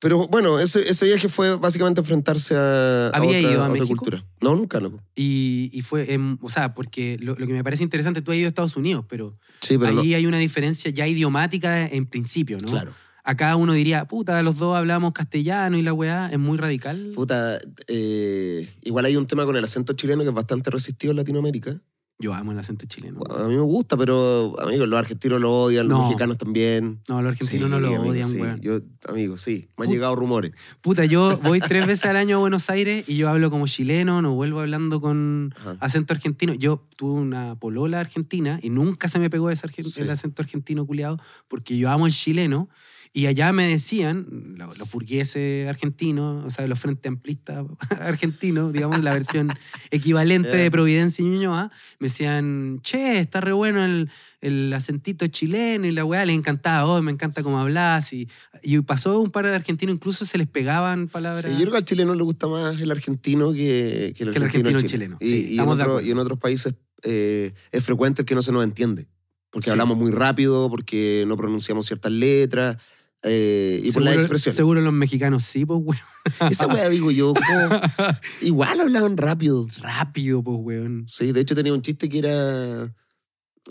[0.02, 3.86] Pero bueno, ese, ese viaje fue básicamente enfrentarse a, a ¿Había otra, ido a otra
[3.86, 4.26] cultura.
[4.42, 5.02] No, nunca, loco.
[5.14, 8.46] Y, y fue, o sea, porque lo, lo que me parece interesante, tú has ido
[8.46, 10.16] a Estados Unidos, pero, Sí, pero ahí no.
[10.16, 12.68] hay una diferencia ya idiomática en principio, ¿no?
[12.70, 12.94] Claro.
[13.24, 17.12] Acá uno diría, puta, los dos hablamos castellano y la weá es muy radical.
[17.14, 21.18] Puta, eh, igual hay un tema con el acento chileno que es bastante resistido en
[21.18, 21.80] Latinoamérica.
[22.22, 23.22] Yo amo el acento chileno.
[23.30, 26.04] A mí me gusta, pero amigos, los argentinos lo odian, los No.
[26.06, 27.00] mexicanos también.
[27.08, 28.36] No, los argentinos Sí, no lo amigo, odian, sí.
[28.42, 28.60] weón.
[28.60, 29.70] Yo, amigo, sí.
[29.78, 30.52] Me han Put- llegado rumores.
[30.82, 34.22] Puta, yo voy tres veces al año a Buenos Aires y yo hablo como chileno,
[34.22, 35.78] no vuelvo hablando con Ajá.
[35.80, 36.54] acento argentino.
[36.54, 40.02] Yo tuve una polola argentina y nunca se me pegó ese Sí.
[40.02, 42.68] el acento argentino culiado porque yo amo el chileno.
[43.12, 47.66] Y allá me decían, lo- los burgueses argentinos, o sea, los frente amplistas
[48.00, 49.48] argentinos, digamos, la versión
[49.92, 55.88] equivalente de Providencia y Ñuñoa, me decían, che, está re bueno el, el acentito chileno
[55.88, 58.14] y la weá, les encantaba, oh, me encanta cómo hablas.
[58.14, 58.30] Y,
[58.62, 61.42] y pasó un par de argentinos, incluso se les pegaban palabras.
[61.42, 64.38] Sí, yo creo que al chileno le gusta más el argentino que, que el Que
[64.38, 65.18] el argentino, argentino al al chileno.
[65.18, 65.46] chileno.
[65.48, 68.44] Sí, y, y en otro- y en otros países eh, es frecuente el que no
[68.44, 69.08] se nos entiende.
[69.52, 69.72] Porque Sí.
[69.72, 72.78] hablamos muy rápido, porque no pronunciamos ciertas letras
[73.24, 74.56] eh, y por las expresiones.
[74.56, 76.52] Seguro los mexicanos sí, pues, weón.
[76.52, 77.82] Esa weá digo yo, como,
[78.42, 79.68] igual hablaban rápido.
[79.82, 81.06] Rápido, pues, weón.
[81.08, 82.94] Sí, de hecho tenía un chiste que era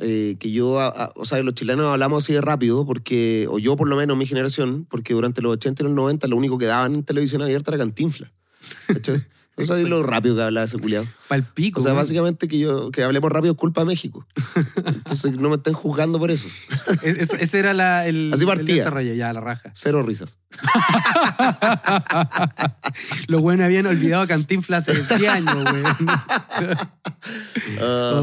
[0.01, 3.59] eh, que yo, a- a- o sea, los chilenos hablamos así de rápido, porque, o
[3.59, 6.59] yo por lo menos, mi generación, porque durante los 80 y los 90 lo único
[6.59, 8.33] que daban en televisión abierta era cantinfla.
[9.59, 9.77] ¿Cachai?
[9.77, 11.07] O sea, lo rápido que hablaba ese culiado.
[11.29, 11.81] Pal pico.
[11.81, 14.27] O sea, básicamente que yo que hablemos rápido es culpa de México.
[14.87, 16.49] Entonces no me estén juzgando por eso.
[17.03, 18.77] Es- es- ese era la, el, Así el partía.
[18.77, 19.71] desarrollo, ya, la raja.
[19.75, 20.39] Cero risas.
[23.29, 25.55] Los buenos habían olvidado a Cantinflas hace 10 años,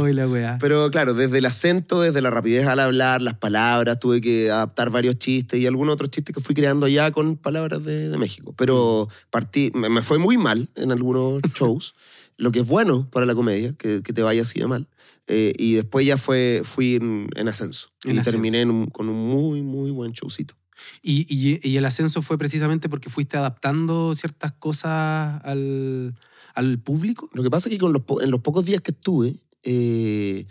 [0.02, 0.58] Uy, la weá.
[0.60, 4.90] Pero claro, desde el acento, desde la rapidez al hablar, las palabras, tuve que adaptar
[4.90, 8.54] varios chistes y algunos otros chistes que fui creando ya con palabras de, de México.
[8.58, 11.25] Pero partí, me, me fue muy mal en algunos
[11.58, 11.96] shows,
[12.38, 14.88] lo que es bueno para la comedia, que, que te vaya así de mal.
[15.28, 17.90] Eh, y después ya fue, fui en, en ascenso.
[18.04, 18.32] En y ascenso.
[18.32, 20.56] terminé en un- con un muy, muy buen showcito.
[21.02, 26.16] Y, y- y el ascenso fue precisamente porque fuiste adaptando ciertas cosas al,
[26.54, 27.30] al público.
[27.34, 30.46] Lo que pasa es que con los en los pocos días que estuve, eh,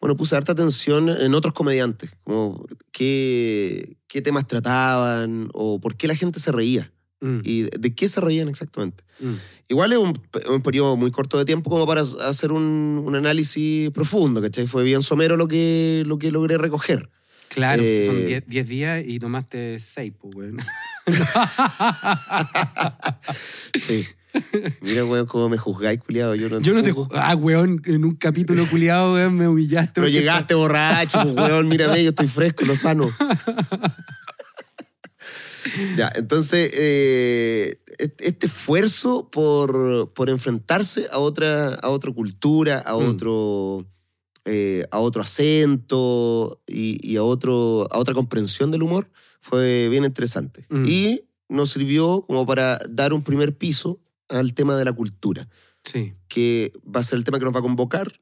[0.00, 6.08] bueno, puse harta atención en otros comediantes, como qué, qué temas trataban o por qué
[6.08, 9.04] la gente se reía Mm, y de, qué se reían exactamente.
[9.20, 9.34] mm.
[9.68, 10.18] Igual es un,
[10.48, 14.66] un periodo muy corto de tiempo como para hacer un, un análisis profundo, ¿cachai?
[14.66, 17.08] Fue bien somero lo que, lo que logré recoger.
[17.48, 20.58] Claro, Eh, son 10 10 días y tomaste 6, pues, weón.
[23.78, 24.06] Sí.
[24.82, 26.34] Mira, weón, cómo me juzgáis, culiado.
[26.36, 26.92] Yo no, Yo no te.
[26.92, 27.14] juzgo.
[27.16, 29.92] Ah, weón, en un capítulo culiado, weón, me humillaste.
[29.94, 33.08] Pero llegaste borracho, pues, weón, mírame, yo estoy fresco, lo sano.
[35.96, 42.94] ya, entonces, eh, est- este esfuerzo por, por enfrentarse a otra, a otra cultura, a
[42.96, 43.08] Mm.
[43.08, 43.86] otro,
[44.44, 49.10] eh, a otro acento y, y a, otro, a otra comprensión del humor
[49.40, 50.66] fue bien interesante.
[50.70, 50.84] Mm.
[50.88, 55.48] Y nos sirvió como para dar un primer piso al tema de la cultura,
[55.82, 56.12] Sí.
[56.28, 58.20] que va a ser el tema que nos va a convocar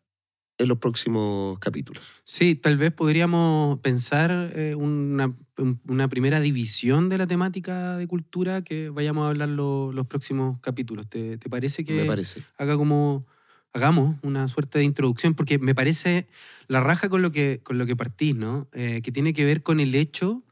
[0.58, 2.02] en los próximos capítulos.
[2.24, 8.06] Sí, tal vez podríamos pensar eh, una, un- una primera división de la temática de
[8.06, 11.08] cultura que vayamos a hablar lo- los próximos capítulos.
[11.08, 12.42] ¿Te, te parece que me parece.
[12.56, 13.26] haga como
[13.72, 15.34] hagamos una suerte de introducción?
[15.34, 16.26] Porque me parece
[16.66, 18.68] la raja con lo que, con lo que partís, ¿no?
[18.72, 20.44] Eh, que tiene que ver con el hecho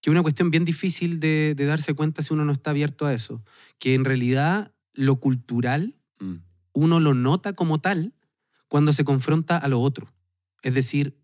[0.00, 3.06] que es una cuestión bien difícil de, de darse cuenta si uno no está abierto
[3.06, 3.44] a eso,
[3.78, 6.36] que en realidad lo cultural Mm.
[6.74, 8.12] uno lo nota como tal
[8.72, 10.10] cuando se confronta a lo otro.
[10.62, 11.18] Es decir,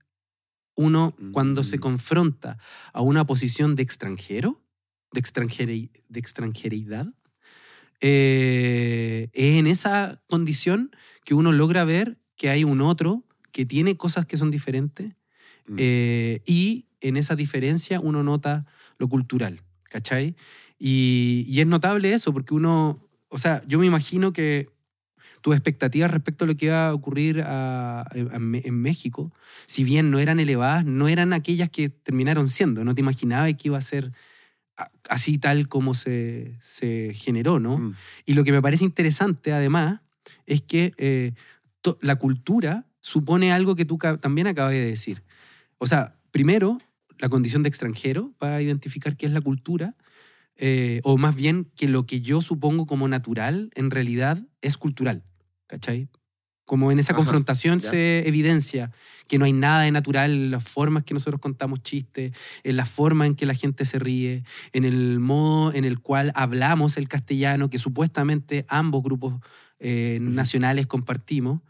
[0.77, 1.81] uno cuando se Mm.
[1.81, 2.59] confronta
[2.93, 4.63] a una posición de extranjero,
[5.13, 7.07] de, extranjeri- de extranjeridad,
[8.03, 10.91] eh, es en esa condición
[11.25, 15.15] que uno logra ver que hay un otro que tiene cosas que son diferentes
[15.67, 15.77] Mm.
[15.79, 18.67] eh, y en esa diferencia uno nota
[18.99, 20.37] lo cultural, ¿cachai?
[20.79, 24.69] Y, y es notable eso, porque uno, o sea, yo me imagino que
[25.41, 29.33] tus expectativas respecto a lo que iba a ocurrir a- a- en México,
[29.67, 32.85] si bien no eran elevadas, no eran aquellas que terminaron siendo.
[32.85, 34.13] No te imaginabas que iba a ser
[34.77, 37.79] a- así tal como se, se generó, ¿no?
[37.79, 37.95] Mm.
[38.27, 40.01] Y lo que me parece interesante, además,
[40.47, 41.33] es que eh,
[42.01, 45.23] la cultura supone algo que tú también acabas de decir.
[45.79, 46.79] O sea, primero,
[47.19, 49.97] la condición de extranjero para identificar qué es la cultura,
[50.59, 55.25] eh, o más bien que lo que yo supongo como natural, en realidad es cultural,
[55.67, 56.09] ¿cachai?
[56.65, 57.91] Como en esa Ajá, confrontación ya.
[57.91, 58.91] se evidencia
[59.27, 62.33] que no hay nada de natural en las formas que nosotros contamos chistes,
[62.63, 66.33] en la forma en que la gente se ríe, en el modo en el cual
[66.35, 69.35] hablamos el castellano, que supuestamente ambos grupos
[69.79, 71.61] eh, nacionales compartimos.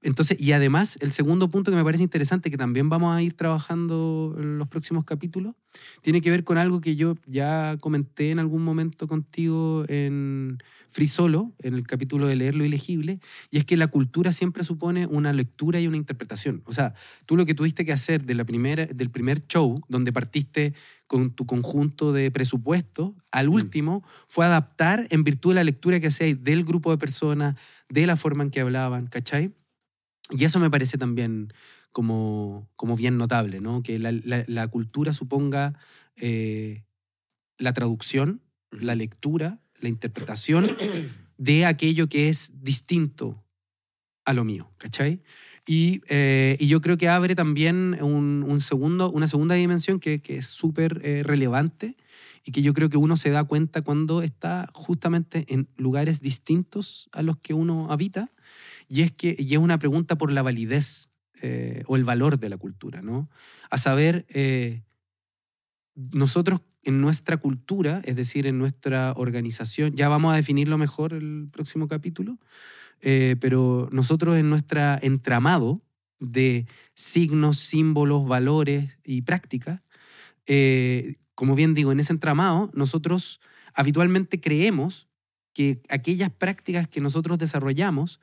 [0.00, 3.34] Entonces, y además, el segundo punto que me parece interesante, que también vamos a ir
[3.34, 5.56] trabajando en los próximos capítulos,
[6.02, 10.58] tiene que ver con algo que yo ya comenté en algún momento contigo en
[10.90, 13.18] Free Solo, en el capítulo de leer lo ilegible,
[13.50, 16.62] y es que la cultura siempre supone una lectura y una interpretación.
[16.66, 16.94] O sea,
[17.26, 20.74] tú lo que tuviste que hacer de la primera, del primer show, donde partiste
[21.08, 26.06] con tu conjunto de presupuesto, al último fue adaptar en virtud de la lectura que
[26.06, 27.56] hacéis del grupo de personas,
[27.88, 29.54] de la forma en que hablaban, ¿cachai?
[30.30, 31.52] Y eso me parece también
[31.92, 33.82] como, como bien notable, ¿no?
[33.82, 35.78] Que la, la- la cultura suponga
[36.16, 36.84] eh,
[37.58, 40.68] la traducción, la lectura, la interpretación
[41.38, 43.44] de aquello que es distinto
[44.24, 45.22] a lo mío, ¿cachai?
[45.66, 50.20] Y, eh, y yo creo que abre también un, un segundo, una segunda dimensión que,
[50.20, 51.96] que es súper eh, relevante
[52.44, 57.08] y que yo creo que uno se da cuenta cuando está justamente en lugares distintos
[57.12, 58.30] a los que uno habita
[58.88, 61.08] y es que y es una pregunta por la validez
[61.40, 63.28] eh, o el valor de la cultura, ¿no?
[63.70, 64.82] A saber, eh,
[65.94, 71.48] nosotros en nuestra cultura, es decir, en nuestra organización, ya vamos a definirlo mejor el
[71.52, 72.38] próximo capítulo,
[73.02, 75.82] eh, pero nosotros en nuestro entramado
[76.18, 79.82] de signos, símbolos, valores y prácticas,
[81.34, 83.40] como bien digo, en ese entramado, nosotros
[83.74, 85.08] habitualmente creemos
[85.52, 88.18] que aquellas prácticas que nosotros desarrollamos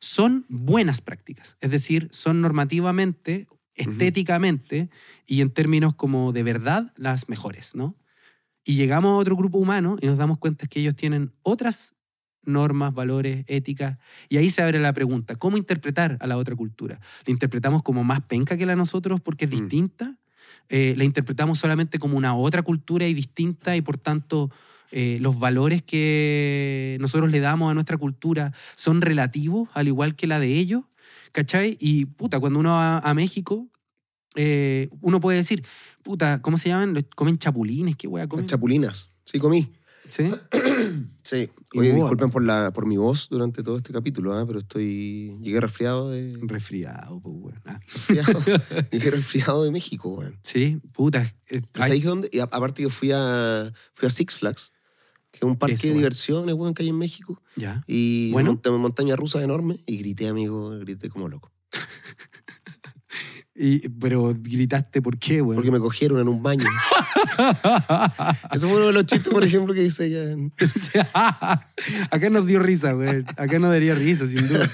[0.00, 4.90] son buenas prácticas, es decir, son normativamente, estéticamente
[5.26, 7.96] y en términos como de verdad las mejores, ¿no?
[8.64, 11.94] Y llegamos a otro grupo humano y nos damos cuenta que ellos tienen otras
[12.44, 17.00] normas, valores, éticas, y ahí se abre la pregunta, ¿cómo interpretar a la otra cultura?
[17.26, 19.54] ¿La interpretamos como más penca que la nosotros porque es Mm.
[19.54, 20.18] distinta?
[20.70, 24.50] Eh, ¿La interpretamos solamente como una otra cultura y distinta y por tanto
[24.90, 30.26] eh, los valores que nosotros le damos a nuestra cultura son relativos, al igual que
[30.26, 30.84] la de ellos?
[31.32, 31.76] ¿Cachai?
[31.80, 33.68] Y puta, cuando uno va a México,
[34.34, 35.62] eh, uno puede decir,
[36.02, 37.06] puta, ¿cómo se llaman?
[37.14, 38.44] Comen chapulines, qué wea comen.
[38.44, 39.12] Las chapulinas.
[39.24, 39.70] Sí, comí.
[40.06, 40.30] ¿Sí?
[41.22, 41.50] Sí.
[41.74, 44.46] Oye, disculpen por, la, por mi voz durante todo este capítulo, ¿ah?
[44.46, 45.36] pero estoy.
[45.42, 46.38] Llegué resfriado de.
[46.40, 47.60] Resfriado, pues, weón.
[47.66, 47.78] Ah.
[47.84, 48.40] resfriado.
[48.90, 50.38] Llegué resfriado de México, weón.
[50.42, 51.20] Sí, puta.
[51.48, 52.30] eh, ¿Pero ay, ¿Sabéis dónde?
[52.32, 54.72] Y a- aparte, yo fui a, fui a Six Flags,
[55.38, 57.40] que es un parque de diversiones, weón, que hay en México.
[57.56, 57.82] ya.
[57.86, 58.52] Y Bueno.
[58.52, 59.80] monta- montaña rusa enorme.
[59.86, 61.50] Y grité, amigo, grité como loco.
[63.60, 65.56] Y, pero gritaste, ¿por qué, weón?
[65.56, 66.64] Porque me cogieron en un baño.
[68.52, 70.30] Eso fue uno de los chistes, por ejemplo, que hice ella.
[70.30, 70.52] en-
[72.10, 73.24] Acá nos dio risa, güey.
[73.36, 74.68] Acá nos daría risa, sin duda.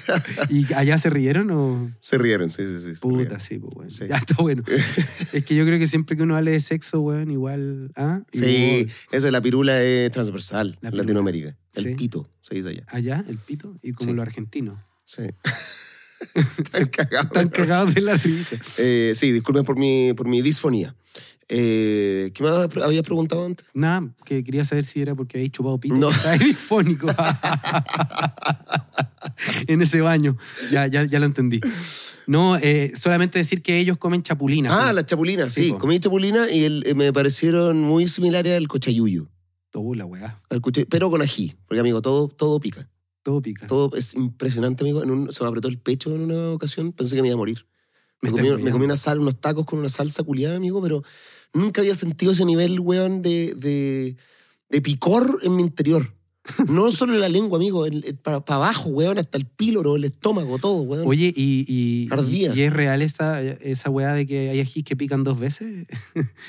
[0.51, 1.91] ¿Y allá se rieron o...?
[2.01, 3.01] Se rieron, sí, sí, sí.
[3.01, 3.91] Puta, sí, pues, güey.
[3.91, 4.05] Sí.
[4.09, 4.63] Ya está bueno.
[5.33, 7.91] es que yo creo que siempre que uno hable de sexo, güey, igual...
[7.97, 8.21] ¿ah?
[8.33, 11.03] Sí, Igual- eso, la pirula es transversal La en pirula.
[11.03, 11.57] Latinoamérica.
[11.75, 11.95] El Sí.
[11.95, 12.85] pito, se dice allá.
[12.89, 14.17] Allá, el pito, y como Sí.
[14.17, 14.79] los argentinos.
[15.05, 15.23] Sí.
[16.59, 17.27] Están cagados.
[17.27, 18.57] Están cagados de la risa.
[18.79, 20.95] Eh, sí, disculpen por mi, por mi disfonía.
[21.49, 22.53] Eh, ¿Qué más
[22.83, 23.67] habías preguntado antes?
[23.75, 25.95] Nada, que quería saber si era porque habéis chupado pito.
[25.95, 26.11] No.
[26.11, 27.07] Estaba disfónico.
[29.67, 30.37] en ese baño.
[30.71, 31.61] Ya, ya, ya lo entendí.
[32.27, 34.73] No, eh, solamente decir que ellos comen chapulinas.
[34.73, 34.95] Ah, pues.
[34.95, 35.73] las chapulinas, Sí, sí.
[35.73, 35.79] po.
[35.79, 39.29] Comí chapulina y el- me parecieron muy similares al cochayuyo.
[39.75, 40.41] Oh, la weá.
[40.51, 41.55] Al pero con ají.
[41.67, 42.89] Porque, amigo, todo, todo pica.
[43.25, 43.67] Todo pica.
[43.67, 45.03] Todo es impresionante, amigo.
[45.03, 46.93] En un- se me apretó el pecho en una ocasión.
[46.93, 47.67] Pensé que me iba a morir.
[48.21, 51.03] Me Me, comí, me comí una sal, unos tacos con una salsa culiada, amigo, pero
[51.53, 54.17] nunca había sentido ese nivel, weón, de, de,
[54.69, 56.15] de picor en mi interior.
[56.69, 57.87] No solo en la lengua, amigo,
[58.23, 61.07] para abajo, weón, hasta el píloro, el estómago, todo, weón.
[61.09, 62.55] Oye, ¿y, y, Ardía.
[62.55, 65.87] y es real esa, esa weá de que hay ajís que pican dos veces?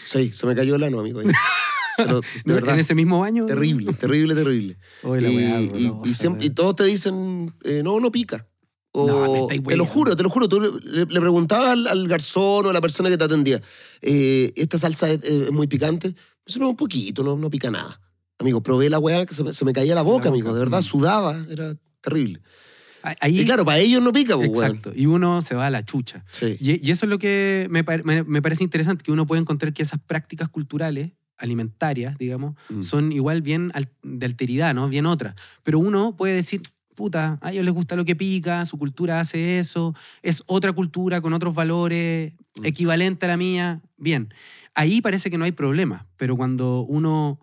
[0.06, 1.22] Sí, se me cayó el ano, amigo.
[1.98, 3.46] Pero, de verdad, ¿En ese mismo baño?
[3.46, 4.78] terrible, terrible, terrible.
[5.04, 8.46] Oye, la y, weá y- y siempre- y todos te dicen, eh, no, no pica.
[8.92, 10.48] O, No, me te lo juro, te lo juro.
[10.48, 13.62] Tú le, le preguntabas al, al garzón o a la persona que te atendía,
[14.02, 16.16] eh, ¿esta salsa es, es muy picante?
[16.46, 18.00] Eso no, un poquito, no, no pica nada.
[18.40, 20.48] Amigo, probé la weá que se me, se me caía la boca, La amigo.
[20.48, 20.84] boca, De verdad, mm.
[20.84, 22.42] sudaba, era terrible.
[23.20, 24.92] Ahí, Y claro, para ellos no pica, pues, exacto.
[24.96, 26.26] Y uno se va a la chucha.
[26.32, 26.58] Sí.
[26.60, 29.74] Y, y eso es lo que me, me- me parece interesante, que uno puede encontrar
[29.74, 32.82] que esas prácticas culturales, alimentarias, digamos, Mm.
[32.84, 33.72] son igual bien
[34.04, 34.88] de alteridad, ¿no?
[34.90, 35.36] Bien otras.
[35.64, 36.62] Pero uno puede decir,
[36.96, 41.20] puta, a ellos les gusta lo que pica, su cultura hace eso, es otra cultura
[41.22, 42.66] con otros valores, Mm.
[42.66, 44.34] equivalente a la mía, bien.
[44.76, 47.40] Ahí parece que no hay problema, pero cuando uno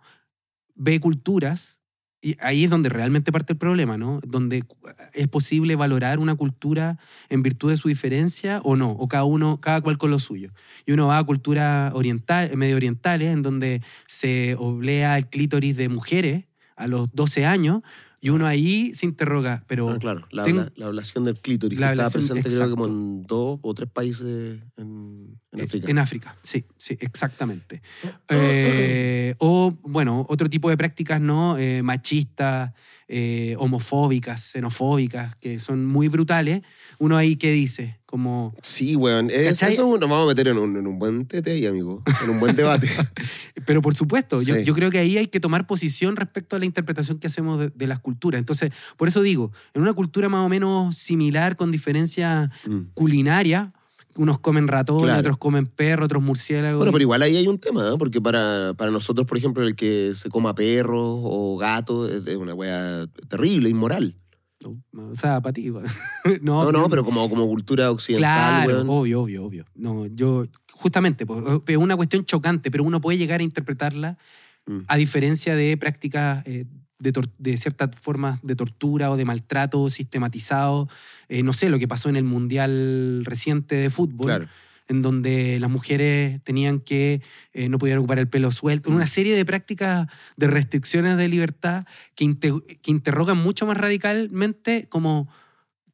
[0.75, 1.82] ve culturas,
[2.23, 4.21] y ahí es donde realmente parte el problema, ¿no?
[4.25, 4.65] Donde
[5.13, 6.97] es posible valorar una cultura
[7.29, 10.53] en virtud de su diferencia o no, o cada uno, cada cual con lo suyo.
[10.87, 15.89] Y uno va a culturas oriental, medio orientales, en donde se oblea el clítoris de
[15.89, 16.45] mujeres
[16.77, 17.83] a los 12 años,
[18.25, 21.77] y uno ahí se interroga, pero Ah, claro, la, tengo- abla- la ablación del clítoris,
[21.79, 22.99] La que ablación, presente creo que como exacto.
[23.03, 25.91] en dos o tres países en, en Eh, África.
[25.91, 27.83] En África, sí, sí, exactamente.
[28.29, 31.59] Eh, o, bueno, otro tipo de prácticas, ¿no?
[31.59, 32.73] Eh, machistas,
[33.15, 36.63] eh, homofóbicas, xenofóbicas, que son muy brutales.
[36.99, 37.99] Uno ahí, ¿qué dice?
[38.07, 39.29] Como, Sí, weón.
[39.31, 42.03] Es- eso nos vamos a meter en un, en un buen tete ahí, amigo.
[42.25, 42.89] En un buen debate.
[43.67, 44.65] pero por supuesto, yo, Sí.
[44.65, 47.69] yo creo que ahí hay que tomar posición respecto a la interpretación que hacemos de,
[47.75, 48.39] de las culturas.
[48.39, 52.81] Entonces, por eso digo, en una cultura más o menos similar, con diferencias Mm.
[52.95, 53.69] culinarias,
[54.17, 55.21] unos comen ratones, Claro.
[55.21, 56.79] otros comen perros, otros murciélagos.
[56.79, 57.97] Bueno, pero igual ahí hay un tema, ¿eh?
[57.99, 62.37] porque para, para nosotros, por ejemplo, el que se coma perros o gatos es es
[62.37, 64.17] una wea terrible, inmoral.
[64.65, 65.71] O sea, para ti.
[66.43, 68.89] no, No, no, pero como, como cultura occidental, Claro, weón.
[68.89, 69.65] obvio, obvio, obvio.
[69.75, 74.19] No, yo, justamente, pues, es una cuestión chocante, pero uno puede llegar a interpretarla
[74.65, 74.79] Mm.
[74.87, 76.67] a diferencia de prácticas eh,
[77.03, 80.89] de, de ciertas formas de tortura o de maltrato sistematizado.
[81.29, 84.27] Eh, no sé, lo que pasó en el Mundial reciente de fútbol.
[84.27, 84.49] Claro.
[84.89, 87.23] en donde las mujeres tenían que,
[87.55, 91.87] eh, no podían ocupar el pelo suelto, una serie de prácticas de restricciones de libertad
[92.15, 95.29] que, inte- que interrogan mucho más radicalmente como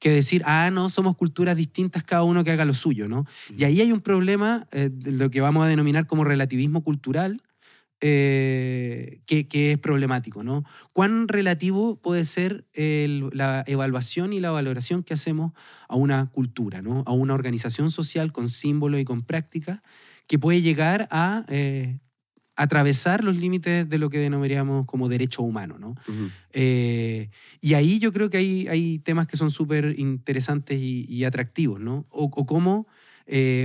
[0.00, 3.26] que decir, ah, no, somos culturas distintas, cada uno que haga lo suyo, ¿no?
[3.56, 7.42] Y ahí hay un problema eh, de lo que vamos a denominar como relativismo cultural,
[8.00, 10.64] eh, que, que es problemático, ¿no?
[10.92, 15.52] ¿Cuán relativo puede ser el- la evaluación y la valoración que hacemos
[15.88, 17.02] a una cultura, ¿no?
[17.06, 19.80] A una organización social con símbolos y con prácticas
[20.28, 21.98] que puede llegar a eh,
[22.56, 25.94] atravesar los límites de lo que denominaríamos como derecho humano, ¿no?
[26.52, 27.30] Eh,
[27.60, 31.80] y ahí yo creo que hay, hay temas que son súper interesantes y, y atractivos,
[31.80, 32.04] ¿no?
[32.10, 32.86] O, o cómo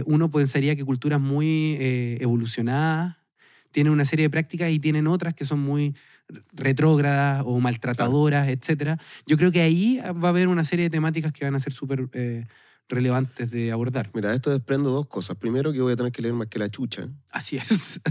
[0.06, 1.78] uno pensaría que culturas muy
[2.20, 3.16] evolucionadas
[3.74, 5.94] tienen una serie de prácticas y tienen otras que son muy
[6.54, 8.98] retrógradas o maltratadoras, etcétera.
[9.28, 11.74] Yo creo que ahí va a haber una serie de temáticas que van a ser
[11.74, 12.46] súper eh,
[12.88, 14.10] relevantes de abordar.
[14.14, 15.36] Mira, esto desprendo dos cosas.
[15.36, 17.10] Primero, que voy a tener que leer más que la chucha.
[17.32, 18.00] Así es.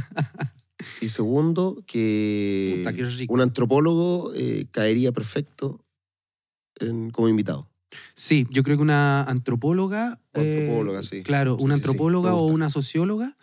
[1.01, 5.85] Y segundo, que Puta, un antropólogo eh, caería perfecto
[6.81, 7.69] en- como invitado.
[8.15, 10.19] Sí, yo creo que una antropóloga.
[10.35, 11.23] O antropóloga, eh, sí.
[11.23, 13.37] Claro, Sí, una sí, antropóloga o una socióloga.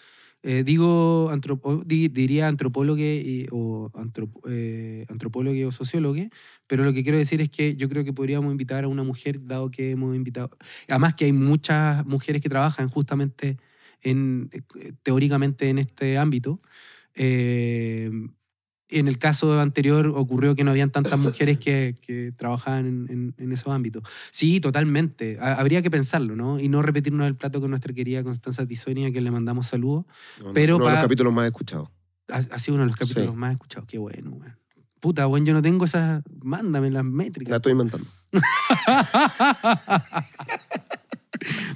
[0.43, 3.01] Eh, digo, antropo- di- diría antropólogo
[3.51, 6.21] o antrop- eh, antropólogo o sociólogo,
[6.67, 9.43] pero lo que quiero decir es que yo creo que podríamos invitar a una mujer,
[9.45, 10.51] dado que hemos invitado.
[10.87, 13.57] Además, que hay muchas mujeres que trabajan justamente
[14.01, 16.61] en, eh, teóricamente en este ámbito.
[18.89, 23.35] En el caso anterior ocurrió que no habían tantas mujeres que, que trabajaban en, en-
[23.37, 24.03] en esos ámbitos.
[24.31, 25.37] Sí, totalmente.
[25.39, 26.59] Ha- Habría que pensarlo, ¿no?
[26.59, 30.05] Y no repetirnos el plato con nuestra querida Constanza Tizonia, que le mandamos saludos.
[30.41, 31.89] Uno- Pero uno de los capítulos más escuchados.
[32.31, 33.35] Ha, ha sido uno de los capítulos Sí.
[33.37, 33.87] más escuchados.
[33.87, 34.55] Qué bueno, weón.
[34.99, 36.21] Puta, weón, yo no tengo esas...
[36.41, 37.55] Mándame las La métricas.
[37.55, 38.05] estoy inventando.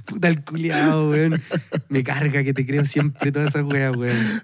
[0.05, 1.41] Puta el culiado, weón.
[1.89, 4.41] Me carga que te creo siempre todas esas weas, weón.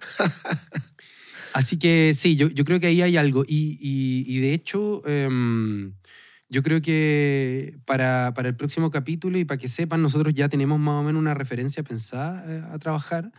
[1.54, 3.44] Así que sí, yo, yo creo que ahí hay algo.
[3.48, 5.94] Y, y- de hecho, em,
[6.50, 10.80] yo creo que para, para el próximo capítulo y para que sepan, nosotros ya tenemos
[10.80, 13.32] más o menos una referencia pensada eh, a trabajar.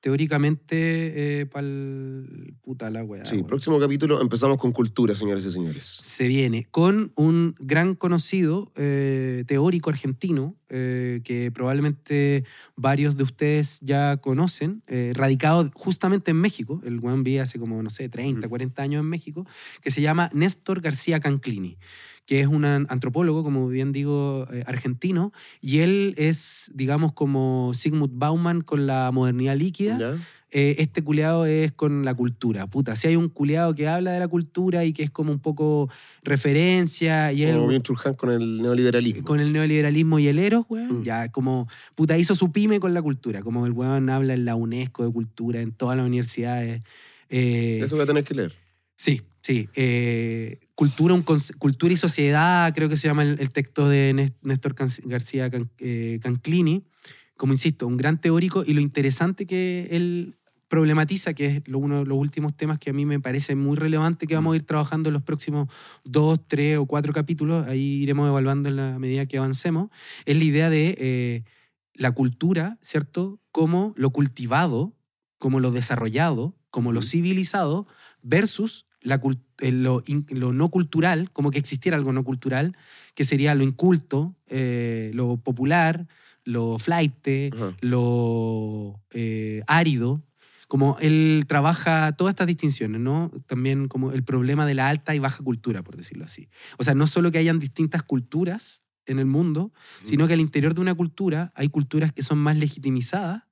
[0.00, 2.54] Teóricamente, para el.
[2.62, 3.24] Puta la wea.
[3.24, 3.46] Sí, weón.
[3.46, 6.00] próximo capítulo empezamos con cultura, señores y señores.
[6.02, 12.44] se viene con un gran conocido eh, teórico argentino eh, que probablemente
[12.76, 17.82] varios de ustedes ya conocen, eh, radicado justamente en México, el buen vive hace como,
[17.82, 18.48] no sé, 30, Ujú.
[18.50, 19.46] 40 años en México,
[19.80, 21.78] que se llama Néstor García Canclini
[22.28, 27.72] que es un an- antropólogo, como bien digo, eh, argentino, y él es, digamos, como
[27.72, 30.14] Sigmund Bauman con la modernidad líquida,
[30.50, 32.66] eh, este culeado es con la cultura.
[32.66, 35.38] Puta, si hay un culeado que habla de la cultura y que es como un
[35.40, 35.88] poco
[36.22, 37.82] referencia y él Como bien
[38.16, 39.24] con el neoliberalismo.
[39.24, 41.02] con el neoliberalismo y el eros, weón, Mm.
[41.04, 44.54] ya como, puta, hizo su pyme con la cultura, como el weón habla en la
[44.54, 46.82] UNESCO de cultura, en todas las universidades.
[47.30, 48.52] eh, Eso voy a tener que leer.
[48.96, 49.68] Sí, sí.
[49.74, 51.22] eh, cultura, un
[51.58, 55.70] cultura y sociedad, creo que se llama el, el texto de Néstor Can- García Can-
[55.78, 56.84] eh, Canclini.
[57.36, 60.36] Como insisto, un gran teórico y lo interesante que él
[60.68, 63.76] problematiza, que es lo- uno de los últimos temas que a mí me parece muy
[63.76, 65.68] relevante que vamos a ir trabajando en los próximos
[66.04, 69.88] dos, tres o cuatro capítulos, ahí iremos evaluando en la medida que avancemos,
[70.26, 71.44] es la idea de eh,
[71.94, 73.40] la cultura, ¿cierto?
[73.50, 74.94] Como lo cultivado,
[75.38, 77.86] como lo desarrollado, como lo civilizado,
[78.20, 79.20] versus la
[79.60, 82.76] eh, lo, no cultural, como que existiera algo no cultural,
[83.14, 86.06] que sería lo inculto, eh, lo popular,
[86.44, 87.74] lo flight, Ajá.
[87.80, 90.22] lo eh, árido.
[90.68, 93.30] Como él trabaja todas estas distinciones, ¿no?
[93.46, 96.50] También como el problema de la alta y baja cultura, por decirlo así.
[96.76, 100.74] O sea, no solo que hayan distintas culturas en el mundo, sino que al interior
[100.74, 103.44] de una cultura hay culturas que son más legitimizadas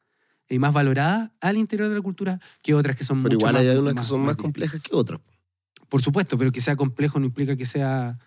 [0.50, 3.54] y más valoradas al interior de la cultura que otras que son Pero mucho igual
[3.54, 5.20] más, hay unas que son más complejas que otras.
[5.88, 8.18] Por supuesto, pero que sea complejo no implica que sea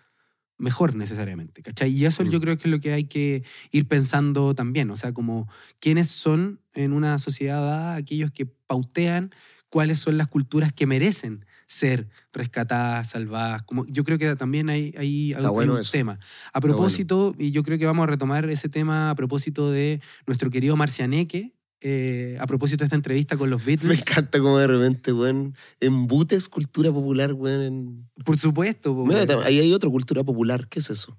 [0.58, 1.90] mejor necesariamente, ¿cachai?
[1.90, 2.28] Y eso Mm.
[2.28, 5.48] yo creo que es lo que hay que ir pensando también, o sea, como
[5.80, 9.30] quiénes son en una sociedad dada aquellos que pautean
[9.70, 13.62] cuáles son las culturas que merecen ser rescatadas, salvadas.
[13.62, 15.92] Como, yo creo que también hay, hay, hay bueno un eso.
[15.92, 16.18] tema.
[16.52, 16.74] A bueno.
[16.76, 20.76] propósito, y yo creo que vamos a retomar ese tema a propósito de nuestro querido
[20.76, 24.00] Marcianeque, eh, a propósito de esta entrevista con los Me Beatles.
[24.00, 28.08] encanta como de repente, weón, embutes cultura popular, weón.
[28.24, 28.94] Por supuesto.
[28.94, 30.68] po, Mira, ahí hay otra cultura popular.
[30.68, 31.16] ¿Qué es eso?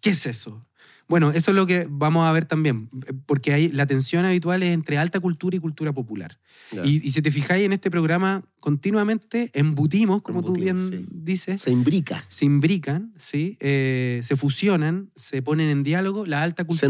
[0.00, 0.66] ¿Qué es eso?
[1.08, 2.90] Bueno, eso es lo que vamos a ver también,
[3.26, 6.38] porque hay, la tensión habitual es entre alta cultura y cultura popular.
[6.82, 11.06] Y, y si te fijáis en este programa, continuamente embutimos, como tú bien sí.
[11.12, 12.24] dices, Se imbrica.
[12.28, 13.56] se imbrican, ¿sí?
[13.60, 16.88] Eh, se fusionan, se ponen en diálogo, la alta Se cultura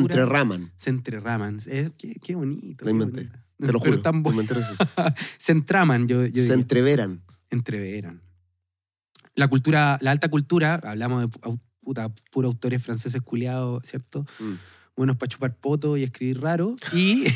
[0.76, 1.56] se entreraman.
[1.66, 2.86] Es- qué, qué bonito.
[2.86, 3.20] Qué bonito.
[3.58, 4.00] Te lo juro.
[4.00, 4.74] tan lo bo- inventé así.
[5.38, 6.54] se entraman, yo, yo Se diría.
[6.54, 7.22] entreveran.
[7.50, 8.22] entreveran.
[9.34, 11.38] La cultura, la alta cultura, hablamos de
[11.86, 14.26] puta, puros autores franceses culiados, ¿cierto?
[14.40, 14.54] Mm.
[14.96, 16.74] buenos para chupar poto y escribir raro.
[16.92, 17.26] Y,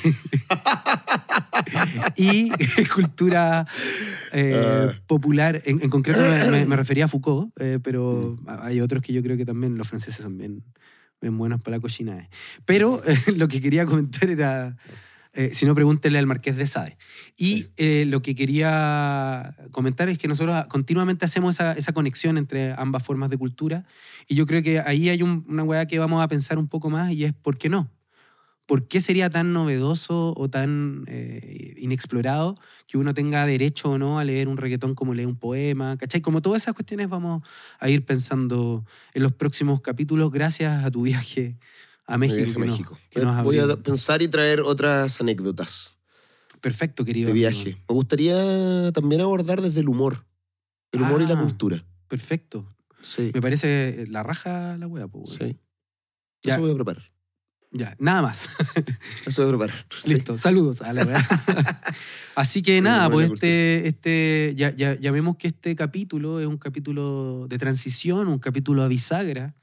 [2.17, 2.51] y
[2.93, 3.65] cultura
[4.33, 4.93] eh, Ah.
[5.07, 5.63] popular.
[5.65, 9.23] En, en concreto me, me- me refería a Foucault, eh, pero hay otros que yo
[9.23, 10.65] creo que también los franceses son bien,
[11.21, 12.29] bien buenos para la cocina.
[12.65, 14.77] Pero eh, lo que quería comentar era...
[15.33, 16.97] eh, si no, pregúntenle al Marqués de Sade.
[17.37, 17.69] Y Sí.
[17.77, 23.03] eh, lo que quería comentar es que nosotros continuamente hacemos esa, esa conexión entre ambas
[23.05, 23.85] formas de cultura.
[24.29, 26.91] Y yo creo que ahí hay un- una weá que vamos a pensar un poco
[26.91, 27.91] más y es ¿por qué no?
[28.67, 32.55] ¿Por qué sería tan novedoso o tan eh, inexplorado
[32.87, 35.97] que uno tenga derecho o no a leer un reggaetón como leer un poema?
[35.97, 36.21] ¿Cachai?
[36.21, 37.43] Como todas esas cuestiones vamos
[37.81, 41.57] a ir pensando en los próximos capítulos gracias a tu viaje
[42.15, 42.37] a México.
[42.37, 42.99] viaje a que nos- México.
[43.11, 45.97] que nos Voy a pensar y traer otras anécdotas
[46.61, 47.27] Perfecto, querido.
[47.27, 47.49] de amigo.
[47.51, 47.71] viaje.
[47.89, 50.27] Me gustaría también abordar desde el humor.
[50.93, 51.41] El humor y la Ah.
[51.43, 51.85] cultura.
[52.09, 52.67] Perfecto.
[53.01, 53.31] Sí.
[53.33, 55.31] Me parece la raja la wea, pues.
[55.41, 55.57] Sí.
[56.43, 56.55] Ya.
[56.55, 57.11] Eso voy a preparar.
[57.73, 58.49] Ya, nada más.
[59.27, 59.87] Eso voy a preparar.
[60.05, 60.15] Sí.
[60.15, 61.25] Listo, saludos a la wea.
[62.35, 66.47] Así que Sí, nada, pues este, este ya, ya, ya vemos que este capítulo es
[66.47, 69.55] un capítulo de transición, un capítulo a bisagra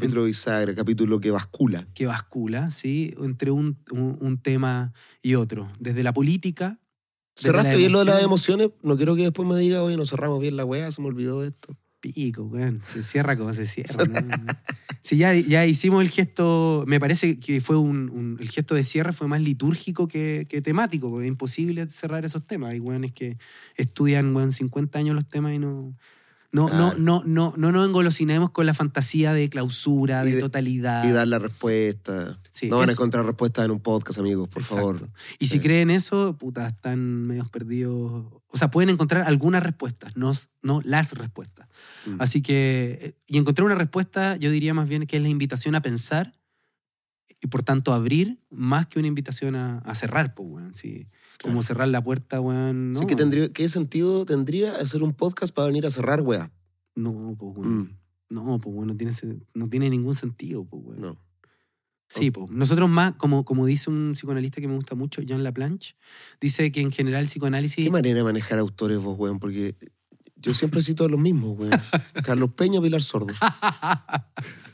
[0.00, 1.86] Capítulo bisagra, capítulo que bascula.
[1.94, 3.14] que bascula, ¿sí?
[3.20, 4.92] Entre un, un, un tema
[5.22, 5.68] y otro.
[5.78, 6.78] Desde la política.
[7.36, 8.68] desde ¿Cerraste la bien lo de las emociones?
[8.82, 11.44] No quiero que después me diga, oye, no cerramos bien la weá, se me olvidó
[11.44, 11.76] esto.
[12.00, 12.80] Pico, weón.
[12.92, 14.04] Se cierra como se cierra.
[14.04, 14.14] ¿no?
[15.00, 18.84] Sí, ya, ya hicimos el gesto, me parece que fue un, un- el gesto de
[18.84, 22.72] cierre fue más litúrgico que, que temático, porque es imposible cerrar esos temas.
[22.72, 23.38] Hay weones que
[23.76, 25.96] estudian, weón, 50 años los temas y no...
[26.50, 26.94] No, Claro.
[26.96, 31.04] no, no, no, no nos engolosinemos con la fantasía de clausura, de, de- totalidad.
[31.06, 32.38] Y dar la respuesta.
[32.52, 34.76] Sí, no van a encontrar respuestas en un podcast, amigos, por Exacto.
[34.98, 35.10] favor.
[35.38, 38.24] Y si creen eso, puta, están medio perdidos.
[38.48, 40.32] O sea, pueden encontrar algunas respuestas, no,
[40.62, 41.68] no las respuestas.
[42.06, 42.16] Mm.
[42.18, 45.74] Así que, eh, y encontrar una respuesta, yo diría más bien que es la invitación
[45.74, 46.32] a pensar
[47.40, 50.74] y por tanto abrir más que una invitación a, a cerrar, pues, weón.
[50.74, 51.06] Sí,
[51.40, 51.62] Como Claro.
[51.62, 52.92] cerrar la puerta, weón.
[52.92, 56.50] No, Así que tendría, ¿qué sentido tendría hacer un podcast para venir a cerrar weá?
[56.94, 57.78] no pues, weón.
[57.78, 57.98] Mm.
[58.30, 59.12] No, pues, weón, no tiene,
[59.54, 61.00] no tiene ningún sentido, pues, weón.
[61.00, 61.16] No.
[62.08, 62.50] Sí, pues.
[62.50, 65.94] Nosotros más, como, como dice un psicoanalista que me gusta mucho, Jean Laplanche,
[66.40, 67.84] dice que en general el psicoanálisis...
[67.84, 69.38] ¿Qué manera de manejar autores vos, weón?
[69.38, 69.76] Porque
[70.36, 71.70] yo siempre cito a los mismos, weón.
[72.24, 73.34] Carlos Peña, Pilar Sordo.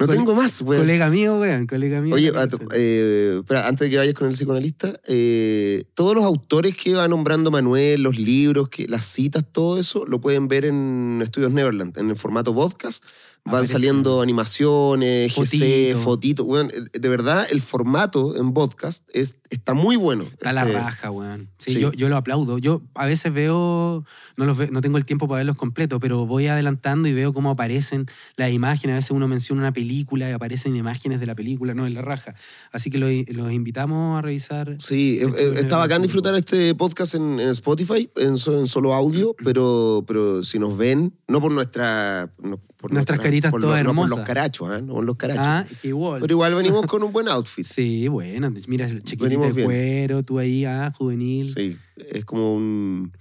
[0.00, 0.82] No Cole- tengo más, weón.
[0.82, 2.14] Colega mío, weón, colega mío.
[2.14, 6.76] Oye, a eh, espera, antes de que vayas con el psicoanalista, eh, todos los autores
[6.76, 11.20] que va nombrando Manuel, los libros, que, las citas, todo eso, lo pueden ver en
[11.22, 13.04] Estudios Neverland, en el formato podcast
[13.44, 15.98] Van Aparece- saliendo animaciones, GC, Fotito.
[15.98, 16.46] fotitos.
[16.46, 20.22] Weón, eh, de verdad, el formato en podcast es, está muy bueno.
[20.24, 21.50] Está la Este, raja, weón.
[21.58, 21.80] Sí, sí.
[21.80, 22.58] Yo, yo lo aplaudo.
[22.58, 24.04] Yo a veces veo
[24.36, 27.32] no, los ve- no tengo el tiempo para verlos completos, pero voy adelantando y veo
[27.32, 28.94] cómo aparecen las imágenes.
[28.94, 32.02] A veces uno menciona una película y aparecen imágenes de la película, no, en la
[32.02, 32.36] raja.
[32.70, 34.76] Así que lo- los invitamos a revisar.
[34.78, 38.66] Sí, eh, Este eh, es está bacán disfrutar este podcast en, en Spotify, en, en
[38.68, 42.32] solo audio, pero, pero si nos ven, no por nuestra...
[42.40, 44.18] no por Nuestras caritas por todas los- no por hermosas.
[44.18, 44.80] los carachos, ¿ah?
[44.82, 45.44] no por los carachos.
[45.46, 46.20] Ah, que igual.
[46.20, 47.64] pero igual venimos con un buen outfit.
[47.74, 49.64] Sí, bueno, mira el chiquitito de bien.
[49.66, 51.46] cuero, tú ahí, ah, juvenil.
[51.48, 53.12] Sí, es como un...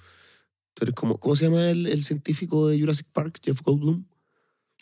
[0.73, 4.03] tú eres como, ¿Cómo se llama el, el científico de Jurassic Park, Jeff Goldblum?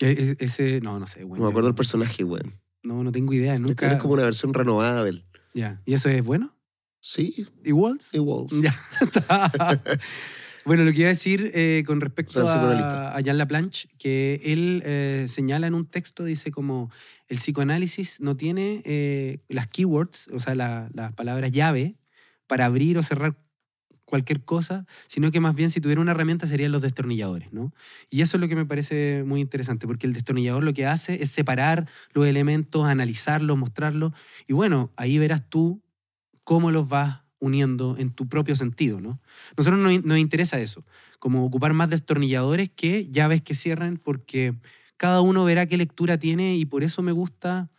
[0.02, 1.44] E- e- Ese, no, no sé, No bueno.
[1.44, 2.60] me acuerdo el personaje, weón.
[2.82, 3.86] No, no tengo idea, nunca.
[3.86, 5.26] Eres como una versión renovada del...
[5.54, 5.82] Ya.
[5.86, 6.56] ¿Y eso es bueno?
[7.02, 8.00] Sí, ¿Igual?
[8.14, 8.48] igual.
[8.62, 8.74] Ya.
[10.70, 14.84] bueno, lo que iba a decir eh, con respecto a, a Jan Laplanche, que él
[14.86, 16.92] eh, señala en un texto, dice como
[17.28, 21.96] el psicoanálisis no tiene eh, las keywords, o sea, la- las palabras llave
[22.46, 23.36] para abrir o cerrar
[24.06, 27.74] cualquier cosa, sino que más bien si tuviera una herramienta serían los destornilladores, ¿no?
[28.12, 31.24] Y eso es lo que me parece muy interesante, porque el destornillador lo que hace
[31.24, 34.14] es separar los elementos, analizarlos, mostrarlos,
[34.48, 35.82] y bueno, ahí verás tú
[36.44, 39.20] cómo los vas uniendo en tu propio sentido, ¿no?
[39.58, 40.86] Nosotros nos, nos interesa eso,
[41.20, 44.54] como ocupar más destornilladores que llaves que cierren, porque
[44.98, 47.70] cada uno verá qué lectura tiene y por eso me gusta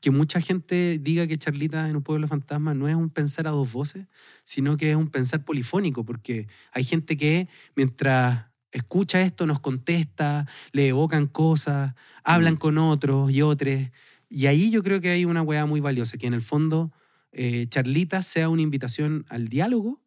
[0.00, 3.50] que mucha gente diga que Charlita en un pueblo fantasma no es un pensar a
[3.50, 4.06] dos voces,
[4.44, 10.46] sino que es un pensar polifónico, porque hay gente que mientras escucha esto nos contesta,
[10.72, 12.58] le evocan cosas, hablan Mm.
[12.58, 13.90] con otros y otros,
[14.28, 16.92] y ahí yo creo que hay una weá muy valiosa, que en el fondo
[17.32, 20.00] eh, Charlita sea una invitación al diálogo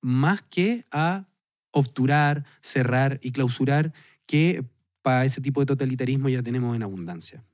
[0.00, 1.26] más que a
[1.70, 3.92] obturar, cerrar y clausurar,
[4.26, 4.64] que
[5.02, 7.44] para ese tipo de totalitarismo ya tenemos en abundancia.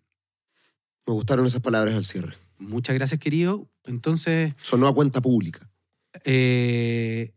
[1.06, 2.34] Me gustaron esas palabras al cierre.
[2.58, 3.68] Muchas gracias, querido.
[3.84, 5.68] Entonces, Sonó a cuenta pública.
[6.24, 7.32] eh,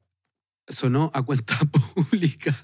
[0.70, 1.58] sonó a cuenta
[1.96, 2.56] pública.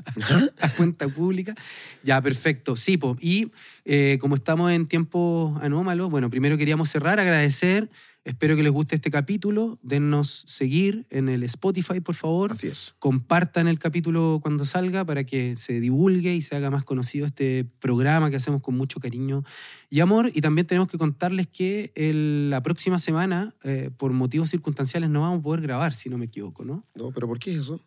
[0.61, 1.55] a cuenta pública.
[2.03, 2.75] Ya, perfecto.
[2.75, 3.17] Sí, po.
[3.19, 3.51] y
[3.85, 7.89] eh, como estamos en tiempos anómalos, bueno, primero queríamos cerrar, agradecer.
[8.25, 9.79] Espero que les guste este capítulo.
[9.83, 12.53] Dennos seguir en el Spotify, por favor.
[12.53, 12.95] Así es.
[12.99, 17.65] Compartan el capítulo cuando salga para que se divulgue y se haga más conocido este
[17.79, 19.43] programa que hacemos con mucho cariño
[19.89, 20.31] y amor.
[20.33, 25.19] Y también tenemos que contarles que el- la próxima semana, eh, por motivos circunstanciales, no
[25.21, 26.85] vamos a poder grabar, si no me equivoco, ¿no?
[26.95, 27.81] No, pero ¿por qué es eso?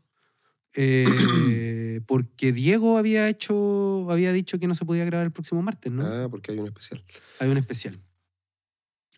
[0.74, 1.06] Eh,
[2.06, 6.04] porque Diego había hecho, había dicho que no se podía grabar el próximo martes, ¿no?
[6.06, 7.02] Ah, porque hay un especial.
[7.40, 7.98] Hay un especial.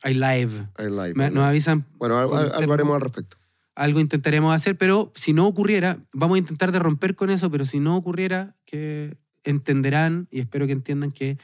[0.03, 0.68] Hay live.
[0.78, 1.14] Live.
[1.14, 3.36] Me- nos avisan, Bueno, al- al- algo haremos al respecto.
[3.74, 7.64] algo intentaremos hacer, pero si no ocurriera, vamos a intentar de romper con eso, pero
[7.64, 11.38] si no ocurriera, que entenderán y espero que entiendan que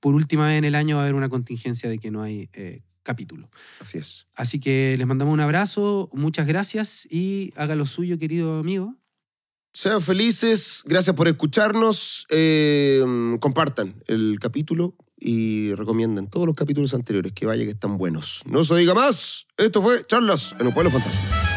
[0.00, 2.48] por última vez en el año va a haber una contingencia de que no hay
[2.54, 3.50] eh, capítulo.
[3.80, 4.26] Así es.
[4.34, 8.96] Así que les mandamos un abrazo, muchas gracias y haga lo suyo, querido amigo.
[9.72, 12.26] Sean felices, gracias por escucharnos.
[12.30, 13.02] eh,
[13.40, 18.42] compartan el capítulo y recomienden todos los capítulos anteriores, que vaya que están buenos.
[18.46, 19.46] No se diga más.
[19.56, 21.49] Esto fue Charlas en un pueblo fantasma.